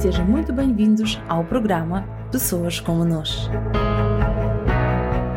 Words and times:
Sejam 0.00 0.24
muito 0.24 0.50
bem-vindos 0.50 1.20
ao 1.28 1.44
programa 1.44 2.08
Pessoas 2.32 2.80
como 2.80 3.04
Nós. 3.04 3.50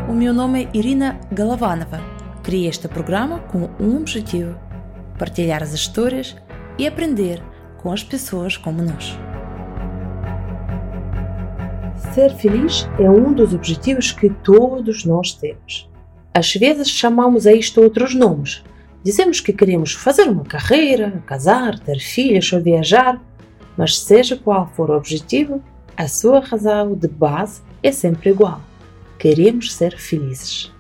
O 0.10 0.14
meu 0.14 0.34
nome 0.34 0.64
é 0.64 0.78
Irina 0.78 1.20
Galovanova. 1.30 2.00
Criei 2.42 2.70
este 2.70 2.88
programa 2.88 3.40
com 3.40 3.70
um 3.78 3.98
objetivo: 3.98 4.58
partilhar 5.20 5.62
as 5.62 5.74
histórias 5.74 6.38
e 6.78 6.88
aprender 6.88 7.44
com 7.82 7.92
as 7.92 8.06
pessoas 8.06 8.56
como 8.56 8.82
nós. 8.82 9.20
Ser 12.14 12.34
feliz 12.34 12.88
é 12.98 13.10
um 13.10 13.34
dos 13.34 13.54
objetivos 13.54 14.14
que 14.14 14.30
todos 14.30 15.04
nós 15.04 15.34
temos. 15.34 15.92
Às 16.34 16.54
vezes 16.54 16.88
chamamos 16.88 17.46
a 17.46 17.52
isto 17.52 17.82
outros 17.82 18.16
nomes. 18.16 18.64
Dizemos 19.04 19.42
que 19.42 19.52
queremos 19.52 19.92
fazer 19.94 20.30
uma 20.30 20.46
carreira, 20.46 21.22
casar, 21.26 21.78
ter 21.80 22.00
filhos 22.00 22.54
ou 22.54 22.62
viajar, 22.62 23.22
mas 23.78 24.00
seja 24.00 24.38
qual 24.38 24.68
for 24.76 24.90
o 24.90 24.98
objetivo, 24.98 25.62
a 25.96 26.08
sua 26.08 26.40
razão 26.40 26.94
de 26.94 27.08
base 27.08 27.62
é 27.82 27.92
sempre 27.92 28.32
igual. 28.32 28.62
Queremos 29.18 29.74
ser 29.74 29.98
felizes. 29.98 30.72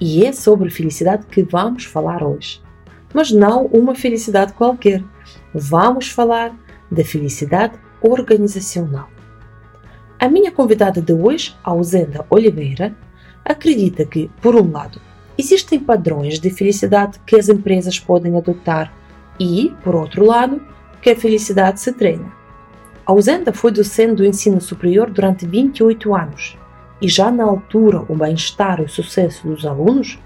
E 0.00 0.24
é 0.24 0.32
sobre 0.32 0.70
felicidade 0.70 1.26
que 1.26 1.42
vamos 1.42 1.84
falar 1.84 2.22
hoje. 2.22 2.60
Mas 3.12 3.30
não 3.30 3.66
uma 3.66 3.94
felicidade 3.94 4.52
qualquer. 4.52 5.02
Vamos 5.54 6.10
falar 6.10 6.54
da 6.90 7.04
felicidade 7.04 7.78
organizacional. 8.00 9.08
A 10.18 10.28
minha 10.28 10.50
convidada 10.50 11.00
de 11.00 11.12
hoje, 11.12 11.54
Ausenda 11.62 12.24
Oliveira, 12.28 12.94
acredita 13.44 14.04
que, 14.04 14.30
por 14.42 14.54
um 14.56 14.70
lado, 14.70 15.00
existem 15.36 15.78
padrões 15.78 16.40
de 16.40 16.50
felicidade 16.50 17.20
que 17.24 17.36
as 17.36 17.48
empresas 17.48 17.98
podem 17.98 18.36
adotar 18.36 18.92
e, 19.38 19.72
por 19.82 19.94
outro 19.94 20.24
lado, 20.24 20.60
que 21.00 21.10
a 21.10 21.16
felicidade 21.16 21.80
se 21.80 21.92
treina. 21.92 22.37
Ausenda 23.08 23.54
foi 23.54 23.72
docente 23.72 24.16
do 24.16 24.26
ensino 24.26 24.60
superior 24.60 25.08
durante 25.08 25.46
28 25.46 26.14
anos 26.14 26.58
e 27.00 27.08
já 27.08 27.30
na 27.30 27.42
altura 27.42 28.04
o 28.06 28.14
bem-estar 28.14 28.80
e 28.80 28.84
o 28.84 28.88
sucesso 28.88 29.48
dos 29.48 29.64
alunos 29.64 30.18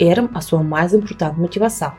eram 0.00 0.28
a 0.34 0.40
sua 0.40 0.60
mais 0.60 0.92
importante 0.92 1.38
motivação. 1.38 1.92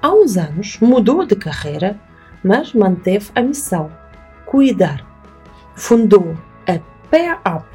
Há 0.00 0.10
uns 0.10 0.38
anos 0.38 0.78
mudou 0.80 1.26
de 1.26 1.36
carreira, 1.36 2.00
mas 2.42 2.72
manteve 2.72 3.30
a 3.34 3.42
missão: 3.42 3.90
cuidar 4.46 5.04
fundou 5.74 6.34
a 6.66 6.80
PAUP, 7.10 7.66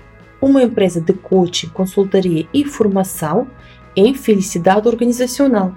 uma 0.41 0.63
empresa 0.63 0.99
de 0.99 1.13
coaching, 1.13 1.69
consultoria 1.69 2.47
e 2.51 2.65
formação 2.65 3.47
em 3.95 4.15
felicidade 4.15 4.87
organizacional, 4.87 5.75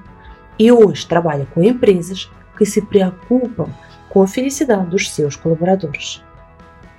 e 0.58 0.72
hoje 0.72 1.06
trabalha 1.06 1.46
com 1.52 1.62
empresas 1.62 2.30
que 2.56 2.64
se 2.64 2.80
preocupam 2.80 3.69
com 4.14 4.22
a 4.22 4.28
felicidade 4.28 4.86
dos 4.86 5.10
seus 5.10 5.34
colaboradores. 5.34 6.24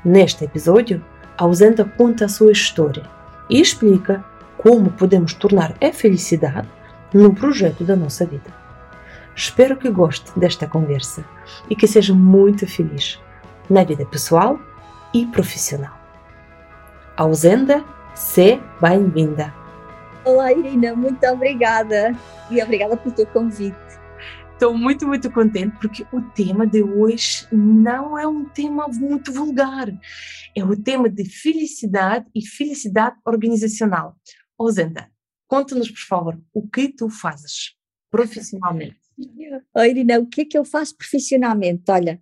Neste 0.03 0.43
episódio, 0.43 1.03
a 1.37 1.45
Ausenta 1.45 1.85
conta 1.85 2.25
a 2.25 2.29
sua 2.29 2.51
história 2.51 3.03
e 3.49 3.61
explica 3.61 4.23
como 4.57 4.91
podemos 4.91 5.33
tornar 5.33 5.73
a 5.81 5.93
felicidade 5.93 6.67
no 7.13 7.33
projeto 7.33 7.85
da 7.85 7.95
nossa 7.95 8.25
vida. 8.25 8.53
Espero 9.33 9.77
que 9.77 9.89
goste 9.89 10.37
desta 10.37 10.67
conversa 10.67 11.23
e 11.69 11.75
que 11.75 11.87
seja 11.87 12.13
muito 12.13 12.67
feliz 12.67 13.17
na 13.69 13.85
vida 13.85 14.05
pessoal 14.05 14.59
e 15.13 15.25
profissional. 15.27 15.97
Ausenda, 17.15 17.81
se 18.13 18.59
bem-vinda. 18.81 19.53
Olá, 20.25 20.51
Irina, 20.51 20.93
muito 20.93 21.25
obrigada 21.27 22.13
e 22.51 22.61
obrigada 22.61 22.97
pelo 22.97 23.15
teu 23.15 23.27
convite. 23.27 24.04
Estou 24.55 24.73
muito, 24.73 25.05
muito 25.05 25.29
contente 25.33 25.77
porque 25.81 26.07
o 26.13 26.21
tema 26.31 26.65
de 26.65 26.81
hoje 26.81 27.45
não 27.51 28.17
é 28.17 28.25
um 28.25 28.45
tema 28.45 28.87
muito 28.87 29.33
vulgar. 29.33 29.87
É 30.55 30.63
o 30.63 30.81
tema 30.81 31.09
de 31.09 31.25
felicidade 31.25 32.25
e 32.33 32.41
felicidade 32.41 33.17
organizacional. 33.25 34.15
Ausenda, 34.57 35.11
conta-nos, 35.45 35.91
por 35.91 35.99
favor, 35.99 36.41
o 36.53 36.65
que 36.65 36.87
tu 36.87 37.09
fazes 37.09 37.75
profissionalmente. 38.09 38.97
Oi, 39.75 39.89
Irina, 39.89 40.19
o 40.19 40.25
que 40.25 40.41
é 40.41 40.45
que 40.45 40.57
eu 40.57 40.63
faço 40.63 40.95
profissionalmente? 40.95 41.83
Olha, 41.89 42.21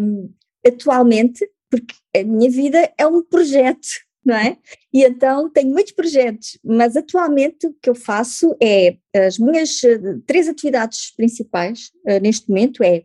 um, 0.00 0.32
atualmente 0.66 1.46
porque 1.70 1.94
a 2.16 2.24
minha 2.24 2.50
vida 2.50 2.90
é 2.96 3.06
um 3.06 3.22
projeto, 3.22 3.86
não 4.24 4.34
é? 4.34 4.56
E 4.92 5.04
então 5.04 5.50
tenho 5.50 5.70
muitos 5.70 5.92
projetos, 5.92 6.58
mas 6.64 6.96
atualmente 6.96 7.66
o 7.66 7.74
que 7.80 7.90
eu 7.90 7.94
faço 7.94 8.56
é 8.60 8.96
as 9.14 9.38
minhas 9.38 9.82
eh, 9.84 9.98
três 10.26 10.48
atividades 10.48 11.12
principais 11.14 11.90
uh, 12.06 12.20
neste 12.22 12.48
momento 12.48 12.82
é 12.82 13.04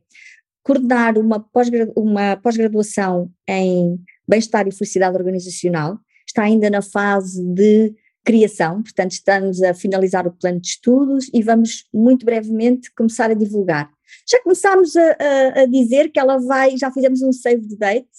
coordenar 0.64 1.18
uma 1.18 1.40
pós-graduação 1.40 3.26
pós 3.26 3.34
em 3.48 4.00
bem-estar 4.28 4.68
e 4.68 4.72
felicidade 4.72 5.18
organizacional, 5.18 5.98
está 6.28 6.44
ainda 6.44 6.70
na 6.70 6.82
fase 6.82 7.44
de 7.44 7.94
criação, 8.24 8.84
portanto 8.84 9.12
estamos 9.12 9.62
a 9.64 9.74
finalizar 9.74 10.28
o 10.28 10.32
plano 10.32 10.60
de 10.60 10.68
estudos 10.68 11.30
e 11.34 11.42
vamos 11.42 11.86
muito 11.92 12.26
brevemente 12.26 12.94
começar 12.94 13.32
a 13.32 13.34
divulgar. 13.34 13.90
Já 14.30 14.42
começámos 14.44 14.96
a, 14.96 15.02
a, 15.02 15.62
a 15.62 15.66
dizer 15.66 16.12
que 16.12 16.20
ela 16.20 16.38
vai, 16.38 16.78
já 16.78 16.92
fizemos 16.92 17.22
um 17.24 17.32
save 17.32 17.68
the 17.68 17.76
date, 17.76 18.10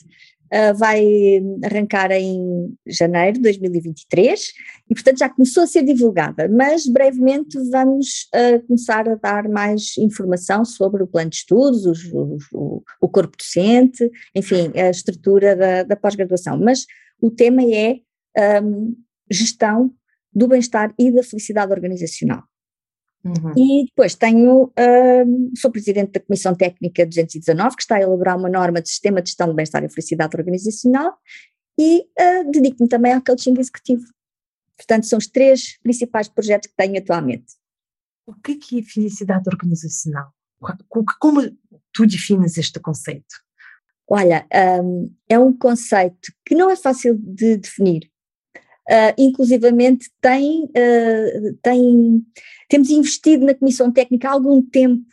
uh, 0.53 0.77
vai 0.77 1.05
arrancar 1.65 2.11
em 2.11 2.75
janeiro 2.87 3.35
de 3.35 3.43
2023 3.43 4.53
e, 4.91 4.95
portanto, 4.95 5.19
já 5.19 5.29
começou 5.29 5.63
a 5.63 5.67
ser 5.67 5.83
divulgada, 5.83 6.49
mas 6.49 6.87
brevemente 6.87 7.59
vamos 7.71 8.29
uh, 8.35 8.67
começar 8.67 9.09
a 9.09 9.15
dar 9.15 9.49
mais 9.49 9.97
informação 9.99 10.65
sobre 10.65 11.03
o 11.03 11.07
plano 11.07 11.31
de 11.31 11.37
estudos, 11.37 11.87
os, 11.87 12.05
os, 12.13 12.45
o, 12.53 12.83
o, 13.01 13.09
corpo 13.09 13.37
docente, 13.37 14.11
enfim, 14.35 14.73
a 14.75 14.91
estrutura 14.91 15.57
da, 15.57 15.83
da 15.85 15.97
pós-graduação. 15.97 16.59
Mas 16.59 16.87
o 17.21 17.31
tema 17.31 17.63
é 17.63 18.01
um, 18.63 18.95
gestão 19.31 19.93
do 20.33 20.49
bem-estar 20.49 20.95
e 20.99 21.11
da 21.11 21.23
felicidade 21.23 21.73
organizacional. 21.73 22.50
Uhum. 23.25 23.53
E 23.57 23.85
depois 23.87 24.15
tenho, 24.15 24.73
um, 25.27 25.51
sou 25.57 25.71
presidente 25.71 26.13
da 26.13 26.21
Comissão 26.21 26.55
Técnica 26.55 27.05
219, 27.05 27.77
que 27.77 27.83
está 27.83 27.97
a 27.97 28.01
elaborar 28.01 28.39
uma 28.39 28.49
norma 28.49 28.81
de 28.81 28.89
sistema 28.89 29.21
de 29.21 29.29
gestão 29.29 29.49
de 29.49 29.55
bem-estar 29.55 29.85
e 29.85 29.89
felicidade 29.89 30.37
organizacional, 30.37 31.19
e 31.79 32.01
uh, 32.01 32.51
dedico-me 32.51 32.89
também 32.89 33.13
ao 33.13 33.23
coaching 33.23 33.59
executivo. 33.59 34.05
Portanto, 34.77 35.07
são 35.07 35.19
os 35.19 35.27
três 35.27 35.79
principais 35.83 36.29
projetos 36.29 36.71
que 36.71 36.77
tenho 36.77 36.99
atualmente. 36.99 37.55
O 38.27 38.35
que 38.35 38.59
é 38.79 38.83
felicidade 38.83 39.49
organizacional? 39.49 40.33
Como 40.89 41.43
tu 41.93 42.07
defines 42.07 42.57
este 42.57 42.81
conceito? 42.81 43.35
Olha, 44.09 44.47
um, 44.83 45.15
é 45.29 45.39
um 45.39 45.57
conceito 45.57 46.33
que 46.45 46.55
não 46.55 46.71
é 46.71 46.77
fácil 46.77 47.17
de 47.17 47.57
definir, 47.57 48.11
Uh, 48.91 49.15
inclusivamente 49.17 50.11
tem, 50.21 50.65
uh, 50.65 51.59
tem, 51.63 52.27
temos 52.69 52.91
investido 52.91 53.47
na 53.47 53.55
Comissão 53.55 53.93
Técnica 53.93 54.29
há 54.29 54.33
algum 54.33 54.61
tempo 54.61 55.05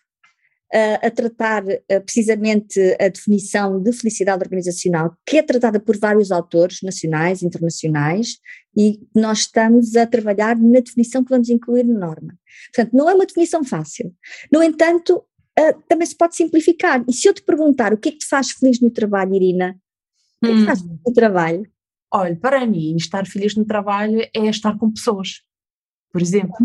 uh, 0.73 1.05
a 1.05 1.11
tratar 1.11 1.63
precisamente 2.03 2.79
a 2.99 3.07
definição 3.07 3.79
de 3.79 3.93
felicidade 3.93 4.43
organizacional, 4.43 5.15
que 5.23 5.37
é 5.37 5.43
tratada 5.43 5.79
por 5.79 5.95
vários 5.95 6.31
autores 6.31 6.79
nacionais, 6.81 7.43
internacionais, 7.43 8.39
e 8.75 8.99
nós 9.13 9.41
estamos 9.41 9.95
a 9.95 10.07
trabalhar 10.07 10.57
na 10.57 10.79
definição 10.79 11.23
que 11.23 11.29
vamos 11.29 11.49
incluir 11.49 11.83
na 11.83 11.99
norma. 11.99 12.35
Portanto, 12.73 12.97
não 12.97 13.07
é 13.07 13.13
uma 13.13 13.27
definição 13.27 13.63
fácil. 13.63 14.11
No 14.51 14.63
entanto, 14.63 15.23
também 15.87 16.07
se 16.07 16.15
pode 16.15 16.35
simplificar. 16.35 17.03
E 17.07 17.13
se 17.13 17.27
eu 17.27 17.33
te 17.33 17.43
perguntar 17.43 17.93
o 17.93 17.97
que 17.97 18.09
é 18.09 18.11
que 18.11 18.19
te 18.19 18.27
faz 18.27 18.51
feliz 18.51 18.79
no 18.79 18.89
trabalho, 18.89 19.35
Irina? 19.35 19.79
O 20.41 20.45
que 20.45 20.51
é 20.51 20.55
que 20.55 20.61
te 20.61 20.65
faz 20.65 20.81
hum. 20.81 20.87
feliz 20.87 21.01
no 21.05 21.13
trabalho? 21.13 21.76
Olha, 22.11 22.35
para 22.35 22.65
mim, 22.65 22.95
estar 22.95 23.25
feliz 23.25 23.55
no 23.55 23.65
trabalho 23.65 24.21
é 24.33 24.45
estar 24.47 24.77
com 24.77 24.91
pessoas, 24.91 25.41
por 26.11 26.21
exemplo. 26.21 26.55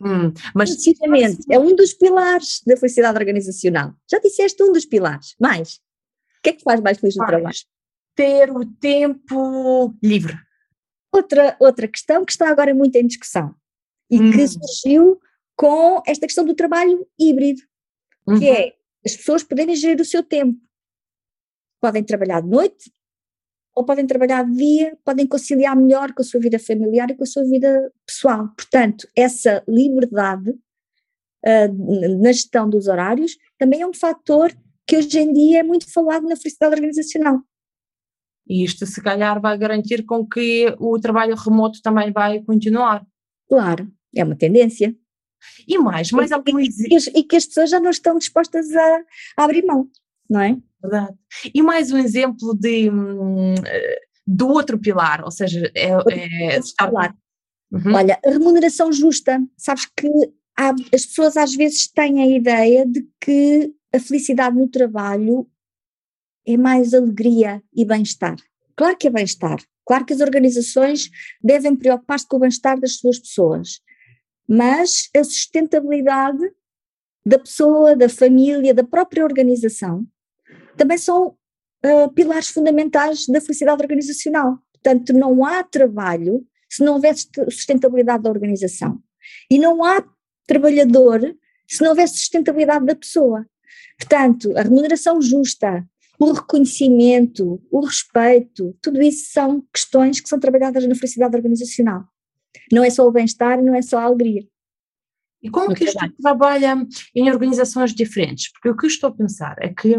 Hum, 0.00 0.32
mas 0.54 0.70
Precisamente, 0.70 1.44
é 1.50 1.58
um 1.58 1.74
dos 1.76 1.94
pilares 1.94 2.60
da 2.66 2.76
felicidade 2.76 3.18
organizacional. 3.18 3.94
Já 4.10 4.18
disseste 4.18 4.62
um 4.62 4.72
dos 4.72 4.84
pilares. 4.84 5.34
Mais? 5.40 5.74
O 6.38 6.42
que 6.42 6.50
é 6.50 6.52
que 6.52 6.62
faz 6.62 6.80
mais 6.80 6.98
feliz 6.98 7.16
no 7.16 7.26
trabalho? 7.26 7.56
Ter 8.14 8.50
o 8.50 8.66
tempo 8.66 9.94
livre. 10.02 10.36
Outra, 11.12 11.56
outra 11.60 11.86
questão 11.86 12.24
que 12.24 12.32
está 12.32 12.48
agora 12.48 12.74
muito 12.74 12.96
em 12.96 13.06
discussão 13.06 13.54
e 14.10 14.20
hum. 14.20 14.30
que 14.30 14.46
surgiu 14.48 15.20
com 15.56 16.02
esta 16.06 16.26
questão 16.26 16.44
do 16.44 16.54
trabalho 16.54 17.06
híbrido, 17.18 17.60
que 18.24 18.32
uhum. 18.32 18.54
é 18.54 18.74
as 19.04 19.16
pessoas 19.16 19.42
poderem 19.42 19.76
gerir 19.76 20.00
o 20.00 20.04
seu 20.04 20.22
tempo. 20.22 20.58
Podem 21.80 22.02
trabalhar 22.02 22.40
de 22.40 22.48
noite, 22.48 22.92
ou 23.74 23.84
podem 23.84 24.06
trabalhar 24.06 24.44
dia, 24.44 24.96
podem 25.04 25.26
conciliar 25.26 25.74
melhor 25.74 26.12
com 26.12 26.22
a 26.22 26.24
sua 26.24 26.40
vida 26.40 26.58
familiar 26.58 27.10
e 27.10 27.14
com 27.14 27.24
a 27.24 27.26
sua 27.26 27.44
vida 27.44 27.92
pessoal. 28.06 28.48
Portanto, 28.56 29.08
essa 29.16 29.62
liberdade 29.66 30.50
uh, 30.50 32.18
na 32.22 32.32
gestão 32.32 32.68
dos 32.68 32.86
horários 32.86 33.36
também 33.58 33.80
é 33.80 33.86
um 33.86 33.94
fator 33.94 34.52
que 34.86 34.96
hoje 34.96 35.18
em 35.18 35.32
dia 35.32 35.60
é 35.60 35.62
muito 35.62 35.90
falado 35.90 36.28
na 36.28 36.36
felicidade 36.36 36.74
organizacional. 36.74 37.40
E 38.46 38.64
isto, 38.64 38.84
se 38.84 39.00
calhar, 39.00 39.40
vai 39.40 39.56
garantir 39.56 40.04
com 40.04 40.26
que 40.26 40.74
o 40.78 40.98
trabalho 40.98 41.36
remoto 41.36 41.80
também 41.80 42.12
vai 42.12 42.42
continuar. 42.42 43.06
Claro, 43.48 43.90
é 44.14 44.24
uma 44.24 44.36
tendência. 44.36 44.94
E 45.66 45.78
mais, 45.78 46.10
mais 46.12 46.30
algum 46.30 46.58
e, 46.60 46.68
e, 46.68 47.18
e 47.18 47.24
que 47.24 47.36
as 47.36 47.46
pessoas 47.46 47.70
já 47.70 47.80
não 47.80 47.90
estão 47.90 48.18
dispostas 48.18 48.70
a, 48.74 49.04
a 49.38 49.44
abrir 49.44 49.64
mão 49.64 49.88
não 50.32 50.40
é? 50.40 50.56
Verdade. 50.82 51.14
E 51.54 51.62
mais 51.62 51.92
um 51.92 51.98
exemplo 51.98 52.56
de, 52.58 52.90
hum, 52.90 53.54
do 54.26 54.48
outro 54.48 54.78
pilar, 54.78 55.22
ou 55.22 55.30
seja, 55.30 55.70
é, 55.74 55.90
é 56.10 56.58
estar... 56.58 56.90
Uhum. 57.70 57.94
Olha, 57.94 58.18
a 58.24 58.30
remuneração 58.30 58.92
justa, 58.92 59.40
sabes 59.56 59.86
que 59.96 60.08
há, 60.58 60.74
as 60.92 61.06
pessoas 61.06 61.36
às 61.36 61.54
vezes 61.54 61.88
têm 61.88 62.22
a 62.22 62.26
ideia 62.26 62.86
de 62.86 63.06
que 63.20 63.72
a 63.92 63.98
felicidade 63.98 64.56
no 64.56 64.68
trabalho 64.68 65.48
é 66.46 66.56
mais 66.56 66.92
alegria 66.92 67.62
e 67.74 67.84
bem-estar. 67.84 68.36
Claro 68.76 68.96
que 68.96 69.06
é 69.06 69.10
bem-estar, 69.10 69.58
claro 69.86 70.04
que 70.04 70.12
as 70.12 70.20
organizações 70.20 71.08
devem 71.42 71.76
preocupar-se 71.76 72.26
com 72.26 72.36
o 72.36 72.40
bem-estar 72.40 72.78
das 72.80 72.96
suas 72.96 73.18
pessoas, 73.18 73.80
mas 74.48 75.08
a 75.16 75.22
sustentabilidade 75.24 76.42
da 77.24 77.38
pessoa, 77.38 77.94
da 77.96 78.08
família, 78.08 78.74
da 78.74 78.84
própria 78.84 79.24
organização, 79.24 80.06
também 80.76 80.98
são 80.98 81.36
uh, 81.84 82.12
pilares 82.14 82.48
fundamentais 82.48 83.26
da 83.26 83.40
felicidade 83.40 83.82
organizacional. 83.82 84.58
Portanto, 84.72 85.12
não 85.12 85.44
há 85.44 85.62
trabalho 85.62 86.44
se 86.68 86.82
não 86.82 86.94
houver 86.94 87.14
sustentabilidade 87.50 88.22
da 88.22 88.30
organização. 88.30 89.00
E 89.50 89.58
não 89.58 89.84
há 89.84 90.04
trabalhador 90.46 91.20
se 91.68 91.82
não 91.82 91.90
houver 91.90 92.08
sustentabilidade 92.08 92.86
da 92.86 92.94
pessoa. 92.94 93.46
Portanto, 93.98 94.56
a 94.56 94.62
remuneração 94.62 95.20
justa, 95.20 95.86
o 96.18 96.32
reconhecimento, 96.32 97.62
o 97.70 97.84
respeito, 97.84 98.76
tudo 98.80 99.02
isso 99.02 99.32
são 99.32 99.64
questões 99.72 100.20
que 100.20 100.28
são 100.28 100.40
trabalhadas 100.40 100.86
na 100.86 100.94
felicidade 100.94 101.36
organizacional. 101.36 102.04
Não 102.72 102.82
é 102.82 102.90
só 102.90 103.06
o 103.06 103.12
bem-estar, 103.12 103.62
não 103.62 103.74
é 103.74 103.82
só 103.82 103.98
a 103.98 104.04
alegria. 104.04 104.46
E 105.42 105.50
como 105.50 105.74
que 105.74 105.84
isto 105.84 105.98
trabalha 106.22 106.86
em 107.14 107.30
organizações 107.30 107.92
diferentes? 107.92 108.52
Porque 108.52 108.68
o 108.68 108.76
que 108.76 108.86
eu 108.86 108.88
estou 108.88 109.10
a 109.10 109.14
pensar 109.14 109.56
é 109.60 109.68
que 109.68 109.96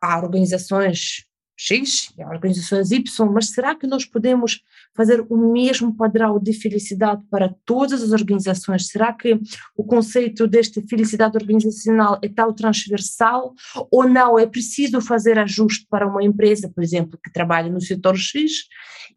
há 0.00 0.18
organizações 0.18 1.24
X 1.62 2.10
e 2.16 2.22
há 2.22 2.28
organizações 2.28 2.90
Y, 2.90 3.30
mas 3.30 3.50
será 3.50 3.74
que 3.74 3.86
nós 3.86 4.06
podemos 4.06 4.62
fazer 4.96 5.20
o 5.28 5.52
mesmo 5.52 5.94
padrão 5.94 6.38
de 6.38 6.54
felicidade 6.54 7.22
para 7.30 7.54
todas 7.66 8.02
as 8.02 8.12
organizações? 8.12 8.86
Será 8.86 9.12
que 9.12 9.38
o 9.76 9.84
conceito 9.84 10.46
desta 10.46 10.80
felicidade 10.88 11.36
organizacional 11.36 12.18
é 12.22 12.28
tal 12.30 12.54
transversal 12.54 13.52
ou 13.90 14.08
não? 14.08 14.38
É 14.38 14.46
preciso 14.46 15.02
fazer 15.02 15.38
ajuste 15.38 15.86
para 15.90 16.06
uma 16.06 16.24
empresa, 16.24 16.66
por 16.74 16.82
exemplo, 16.82 17.20
que 17.22 17.30
trabalha 17.30 17.70
no 17.70 17.80
setor 17.80 18.16
X 18.16 18.64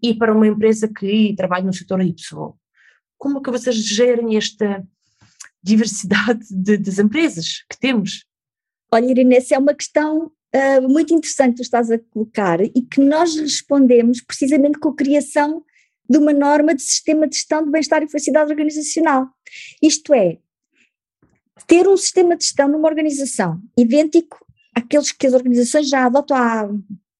e 0.01 0.13
para 0.13 0.33
uma 0.33 0.45
empresa 0.45 0.89
que 0.89 1.33
trabalha 1.38 1.65
no 1.65 1.74
setor 1.74 2.01
Y? 2.01 2.13
Como 3.18 3.41
que 3.41 3.51
vocês 3.51 3.77
gerem 3.77 4.36
esta 4.36 4.86
diversidade 5.63 6.45
de, 6.51 6.75
das 6.75 7.00
empresas 7.00 7.63
que 7.69 7.79
temos? 7.79 8.25
Olha, 8.91 9.09
Irene, 9.09 9.36
essa 9.36 9.56
é 9.56 9.57
uma 9.57 9.74
questão 9.74 10.29
uh, 10.55 10.89
muito 10.89 11.13
interessante 11.13 11.51
que 11.51 11.57
tu 11.57 11.63
estás 11.63 11.91
a 11.91 12.00
colocar 12.00 12.61
e 12.61 12.81
que 12.81 13.01
nós 13.01 13.35
respondemos 13.35 14.21
precisamente 14.21 14.79
com 14.79 14.89
a 14.89 14.95
criação 14.95 15.63
de 16.09 16.17
uma 16.17 16.33
norma 16.33 16.75
de 16.75 16.81
sistema 16.81 17.27
de 17.27 17.35
gestão 17.35 17.63
de 17.63 17.71
bem-estar 17.71 18.03
e 18.03 18.07
felicidade 18.07 18.51
organizacional. 18.51 19.27
Isto 19.81 20.13
é, 20.13 20.38
ter 21.67 21.88
um 21.88 21.97
sistema 21.97 22.35
de 22.35 22.44
gestão 22.44 22.67
numa 22.67 22.88
organização 22.88 23.61
idêntico 23.77 24.45
àqueles 24.75 25.11
que 25.11 25.27
as 25.27 25.33
organizações 25.33 25.89
já 25.89 26.05
adotam 26.05 26.38
há 26.38 26.69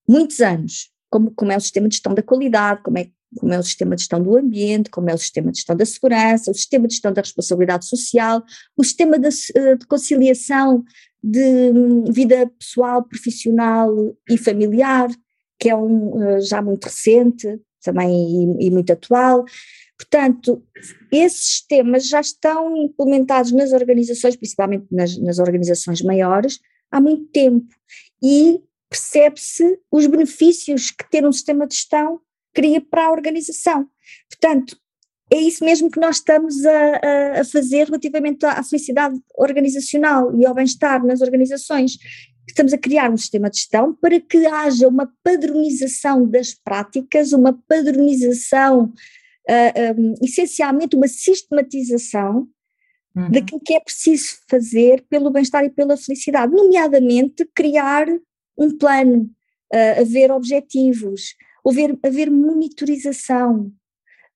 muitos 0.07 0.41
anos, 0.41 0.91
como, 1.09 1.31
como 1.31 1.51
é 1.51 1.57
o 1.57 1.62
sistema 1.62 1.88
de 1.88 1.95
gestão 1.95 2.13
da 2.13 2.21
qualidade, 2.21 2.81
como 2.83 2.97
é, 2.97 3.09
como 3.38 3.53
é 3.53 3.59
o 3.59 3.63
sistema 3.63 3.95
de 3.95 4.01
gestão 4.01 4.21
do 4.21 4.38
ambiente, 4.38 4.89
como 4.89 5.09
é 5.09 5.13
o 5.13 5.18
sistema 5.18 5.51
de 5.51 5.57
gestão 5.57 5.75
da 5.75 5.85
segurança, 5.85 6.51
o 6.51 6.53
sistema 6.53 6.88
de 6.88 6.94
gestão 6.94 7.13
da 7.13 7.21
responsabilidade 7.21 7.88
social, 7.88 8.44
o 8.77 8.83
sistema 8.83 9.18
de, 9.18 9.30
de 9.30 9.85
conciliação 9.88 10.83
de 11.24 11.71
hum, 11.74 12.06
vida 12.12 12.51
pessoal, 12.59 13.03
profissional 13.03 14.15
e 14.30 14.38
familiar, 14.38 15.09
que 15.59 15.69
é 15.69 15.75
um 15.75 16.21
eh, 16.21 16.41
já 16.41 16.62
muito 16.62 16.85
recente 16.85 17.59
também 17.81 18.59
e, 18.59 18.68
e 18.68 18.71
muito 18.71 18.91
atual. 18.91 19.45
Portanto, 19.97 20.62
esses 21.12 21.65
temas 21.65 22.07
já 22.07 22.19
estão 22.19 22.75
implementados 22.75 23.51
nas 23.51 23.71
organizações, 23.71 24.35
principalmente 24.35 24.85
nas, 24.91 25.18
nas 25.18 25.39
organizações 25.39 26.01
maiores, 26.01 26.59
há 26.91 27.00
muito 27.00 27.25
tempo 27.31 27.68
e 28.21 28.59
percebe-se 28.89 29.80
os 29.91 30.06
benefícios 30.06 30.91
que 30.91 31.09
ter 31.09 31.25
um 31.25 31.31
sistema 31.31 31.65
de 31.65 31.75
gestão 31.75 32.19
cria 32.53 32.81
para 32.81 33.05
a 33.05 33.11
organização. 33.11 33.88
Portanto, 34.29 34.77
é 35.31 35.38
isso 35.38 35.63
mesmo 35.63 35.89
que 35.89 36.00
nós 36.00 36.17
estamos 36.17 36.65
a, 36.65 37.39
a 37.39 37.45
fazer 37.45 37.85
relativamente 37.85 38.45
à 38.45 38.61
felicidade 38.63 39.19
organizacional 39.35 40.35
e 40.35 40.45
ao 40.45 40.53
bem-estar 40.53 41.03
nas 41.03 41.21
organizações. 41.21 41.97
Estamos 42.47 42.73
a 42.73 42.77
criar 42.77 43.09
um 43.09 43.17
sistema 43.17 43.50
de 43.50 43.57
gestão 43.57 43.95
para 43.95 44.19
que 44.19 44.45
haja 44.45 44.88
uma 44.88 45.11
padronização 45.23 46.27
das 46.29 46.53
práticas, 46.53 47.31
uma 47.31 47.57
padronização, 47.67 48.94
uh, 49.49 49.99
um, 49.99 50.13
essencialmente 50.21 50.95
uma 50.95 51.07
sistematização 51.07 52.47
uhum. 53.15 53.31
daquilo 53.31 53.61
que 53.61 53.73
é 53.73 53.79
preciso 53.79 54.38
fazer 54.47 55.03
pelo 55.09 55.31
bem-estar 55.31 55.63
e 55.63 55.69
pela 55.69 55.97
felicidade, 55.97 56.53
nomeadamente 56.53 57.49
criar 57.56 58.06
um 58.57 58.77
plano, 58.77 59.29
uh, 59.73 60.01
haver 60.01 60.31
objetivos, 60.31 61.33
haver, 61.69 61.98
haver 62.04 62.30
monitorização, 62.30 63.71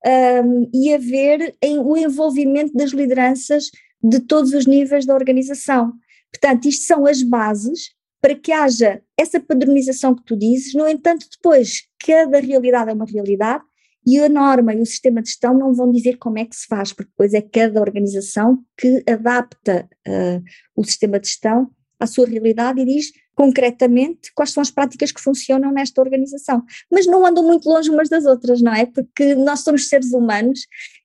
um, 0.05 0.69
e 0.73 0.93
haver 0.93 1.55
em, 1.61 1.79
o 1.79 1.97
envolvimento 1.97 2.73
das 2.73 2.91
lideranças 2.91 3.69
de 4.01 4.19
todos 4.19 4.53
os 4.53 4.65
níveis 4.65 5.05
da 5.05 5.13
organização. 5.13 5.93
Portanto, 6.31 6.67
isto 6.67 6.85
são 6.85 7.05
as 7.05 7.21
bases 7.21 7.95
para 8.21 8.35
que 8.35 8.51
haja 8.51 9.01
essa 9.17 9.39
padronização 9.39 10.15
que 10.15 10.23
tu 10.23 10.35
dizes, 10.35 10.73
no 10.73 10.87
entanto, 10.87 11.27
depois, 11.31 11.83
cada 12.05 12.39
realidade 12.39 12.89
é 12.89 12.93
uma 12.93 13.05
realidade 13.05 13.63
e 14.05 14.19
a 14.19 14.29
norma 14.29 14.73
e 14.73 14.81
o 14.81 14.85
sistema 14.85 15.21
de 15.21 15.29
gestão 15.29 15.53
não 15.53 15.73
vão 15.73 15.91
dizer 15.91 16.17
como 16.17 16.39
é 16.39 16.45
que 16.45 16.55
se 16.55 16.65
faz, 16.65 16.93
porque 16.93 17.11
depois 17.11 17.33
é 17.33 17.41
cada 17.41 17.81
organização 17.81 18.63
que 18.77 19.03
adapta 19.07 19.87
uh, 20.07 20.43
o 20.75 20.83
sistema 20.83 21.19
de 21.19 21.27
gestão 21.27 21.69
à 21.99 22.07
sua 22.07 22.25
realidade 22.25 22.81
e 22.81 22.85
diz 22.85 23.11
concretamente 23.37 24.33
quais 24.33 24.51
são 24.51 24.61
as 24.61 24.71
práticas 24.71 25.11
que 25.11 25.21
funcionam 25.21 25.71
nesta 25.71 26.01
organização. 26.01 26.63
Mas 26.91 27.05
não 27.05 27.23
andam 27.23 27.43
muito 27.43 27.69
longe 27.69 27.87
umas 27.87 28.09
das 28.09 28.25
outras, 28.25 28.63
não 28.63 28.73
é? 28.73 28.87
Porque 28.87 29.35
nós 29.35 29.59
somos 29.59 29.87
seres 29.87 30.11
humanos 30.11 30.61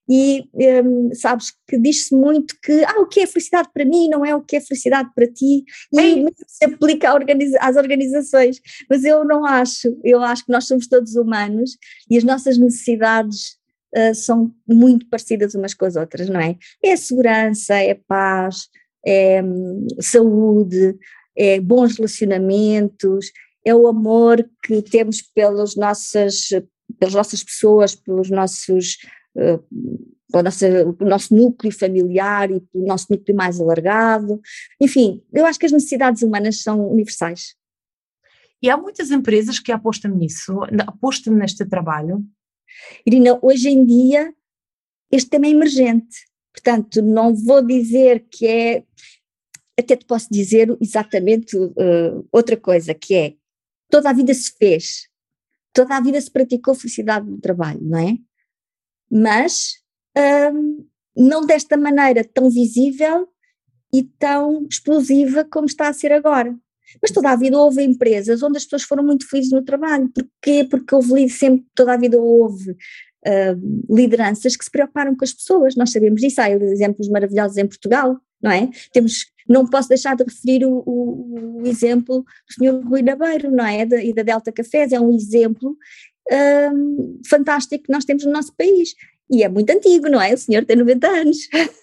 e 0.09 0.43
um, 0.83 1.15
sabes 1.15 1.53
que 1.69 1.79
diz-se 1.79 2.15
muito 2.15 2.57
que 2.63 2.83
ah, 2.85 3.01
o 3.01 3.07
que 3.07 3.21
é 3.21 3.27
felicidade 3.27 3.69
para 3.73 3.85
mim 3.85 4.09
não 4.09 4.25
é 4.25 4.35
o 4.35 4.41
que 4.41 4.57
é 4.57 4.61
felicidade 4.63 5.11
para 5.15 5.27
ti 5.27 5.63
e 5.93 6.25
se 6.47 6.65
aplica 6.65 7.13
organiza 7.13 7.59
às 7.61 7.77
organizações, 7.77 8.61
mas 8.89 9.05
eu 9.05 9.25
não 9.25 9.45
acho, 9.45 9.95
eu 10.03 10.23
acho 10.23 10.47
que 10.47 10.53
nós 10.53 10.67
somos 10.67 10.89
todos 10.89 11.15
humanos 11.15 11.77
e 12.11 12.17
as 12.17 12.25
nossas 12.25 12.57
necessidades 12.57 13.59
uh, 13.95 14.15
são 14.15 14.51
muito 14.67 15.07
parecidas 15.09 15.55
umas 15.55 15.75
com 15.75 15.85
as 15.85 15.97
outras, 15.97 16.31
não 16.31 16.41
é? 16.41 16.57
É 16.83 16.97
segurança, 16.97 17.75
é 17.75 17.95
paz, 17.95 18.69
é 19.07 19.43
um, 19.43 19.87
saúde, 20.01 20.97
é 21.37 21.61
bons 21.61 21.97
relacionamentos, 21.97 23.33
é 23.65 23.75
o 23.75 23.87
amor 23.87 24.49
que 24.63 24.83
temos 24.83 25.23
pelas 25.23 25.77
nossas, 25.77 26.49
pelas 26.99 27.15
nossas 27.15 27.43
pessoas, 27.45 27.95
pelos 27.95 28.31
nossos, 28.31 28.99
uh, 29.37 29.63
pelo 30.31 30.45
nosso, 30.45 30.67
nosso 31.01 31.35
núcleo 31.35 31.73
familiar 31.73 32.51
e 32.51 32.61
pelo 32.61 32.87
nosso 32.87 33.07
núcleo 33.11 33.37
mais 33.37 33.61
alargado. 33.61 34.41
Enfim, 34.81 35.23
eu 35.33 35.47
acho 35.47 35.59
que 35.59 35.67
as 35.67 35.73
necessidades 35.73 36.23
humanas 36.23 36.63
são 36.63 36.89
universais. 36.89 37.55
E 38.63 38.71
há 38.71 38.77
muitas 38.77 39.11
empresas 39.11 39.59
que 39.59 39.73
apostam 39.73 40.15
nisso, 40.15 40.61
apostam 40.87 41.35
neste 41.35 41.65
trabalho? 41.65 42.25
Irina, 43.05 43.39
hoje 43.43 43.69
em 43.69 43.85
dia 43.85 44.33
este 45.11 45.29
tema 45.29 45.47
é 45.47 45.51
emergente, 45.51 46.17
portanto 46.55 47.03
não 47.03 47.35
vou 47.35 47.61
dizer 47.65 48.25
que 48.31 48.47
é, 48.47 48.85
até 49.79 49.97
te 49.97 50.05
posso 50.05 50.29
dizer 50.31 50.77
exatamente 50.81 51.57
uh, 51.57 52.27
outra 52.31 52.57
coisa, 52.57 52.95
que 52.95 53.15
é 53.15 53.35
toda 53.89 54.11
a 54.11 54.13
vida 54.13 54.33
se 54.35 54.53
fez, 54.57 55.09
toda 55.73 55.97
a 55.97 56.01
vida 56.01 56.21
se 56.21 56.31
praticou 56.31 56.75
felicidade 56.75 57.29
no 57.29 57.41
trabalho, 57.41 57.81
não 57.83 57.99
é? 57.99 58.17
Mas 59.11 59.83
um, 60.53 60.87
não 61.17 61.45
desta 61.45 61.77
maneira 61.77 62.25
tão 62.25 62.51
visível 62.51 63.29
e 63.93 64.03
tão 64.03 64.67
explosiva 64.71 65.45
como 65.45 65.67
está 65.67 65.89
a 65.89 65.93
ser 65.93 66.13
agora. 66.13 66.57
Mas 67.01 67.11
toda 67.11 67.31
a 67.31 67.37
vida 67.37 67.59
houve 67.59 67.83
empresas 67.83 68.43
onde 68.43 68.59
as 68.59 68.65
pessoas 68.65 68.83
foram 68.83 69.05
muito 69.05 69.29
felizes 69.29 69.53
no 69.53 69.63
trabalho. 69.63 70.11
Porquê? 70.15 70.65
Porque 70.65 70.95
houve 70.95 71.29
sempre, 71.29 71.67
toda 71.75 71.95
a 71.95 71.97
vida 71.97 72.19
houve 72.19 72.73
uh, 72.73 73.95
lideranças 73.95 74.57
que 74.57 74.65
se 74.65 74.71
preocuparam 74.71 75.17
com 75.17 75.25
as 75.25 75.33
pessoas. 75.33 75.75
Nós 75.75 75.91
sabemos 75.91 76.21
disso. 76.21 76.41
Há 76.41 76.51
exemplos 76.51 77.09
maravilhosos 77.09 77.57
em 77.57 77.67
Portugal, 77.67 78.19
não 78.43 78.51
é? 78.51 78.69
Temos 78.93 79.27
não 79.49 79.67
posso 79.67 79.89
deixar 79.89 80.17
de 80.17 80.25
referir 80.25 80.65
o, 80.65 80.83
o, 80.87 81.63
o 81.63 81.67
exemplo 81.67 82.25
do 82.59 82.65
Sr. 82.65 82.89
Rui 82.89 83.03
Nabeiro, 83.03 83.51
não 83.51 83.67
é? 83.67 83.85
Da, 83.85 84.03
e 84.03 84.13
da 84.13 84.23
Delta 84.23 84.53
Cafés, 84.53 84.93
é 84.93 85.01
um 85.01 85.13
exemplo 85.15 85.77
um, 86.31 87.21
fantástico 87.29 87.85
que 87.85 87.93
nós 87.93 88.05
temos 88.05 88.25
no 88.25 88.33
nosso 88.33 88.55
país. 88.57 88.95
E 89.31 89.43
é 89.43 89.49
muito 89.49 89.71
antigo, 89.71 90.09
não 90.09 90.21
é? 90.21 90.35
O 90.35 90.39
senhor 90.39 90.65
tem 90.65 90.77
90 90.77 91.09
anos. 91.09 91.39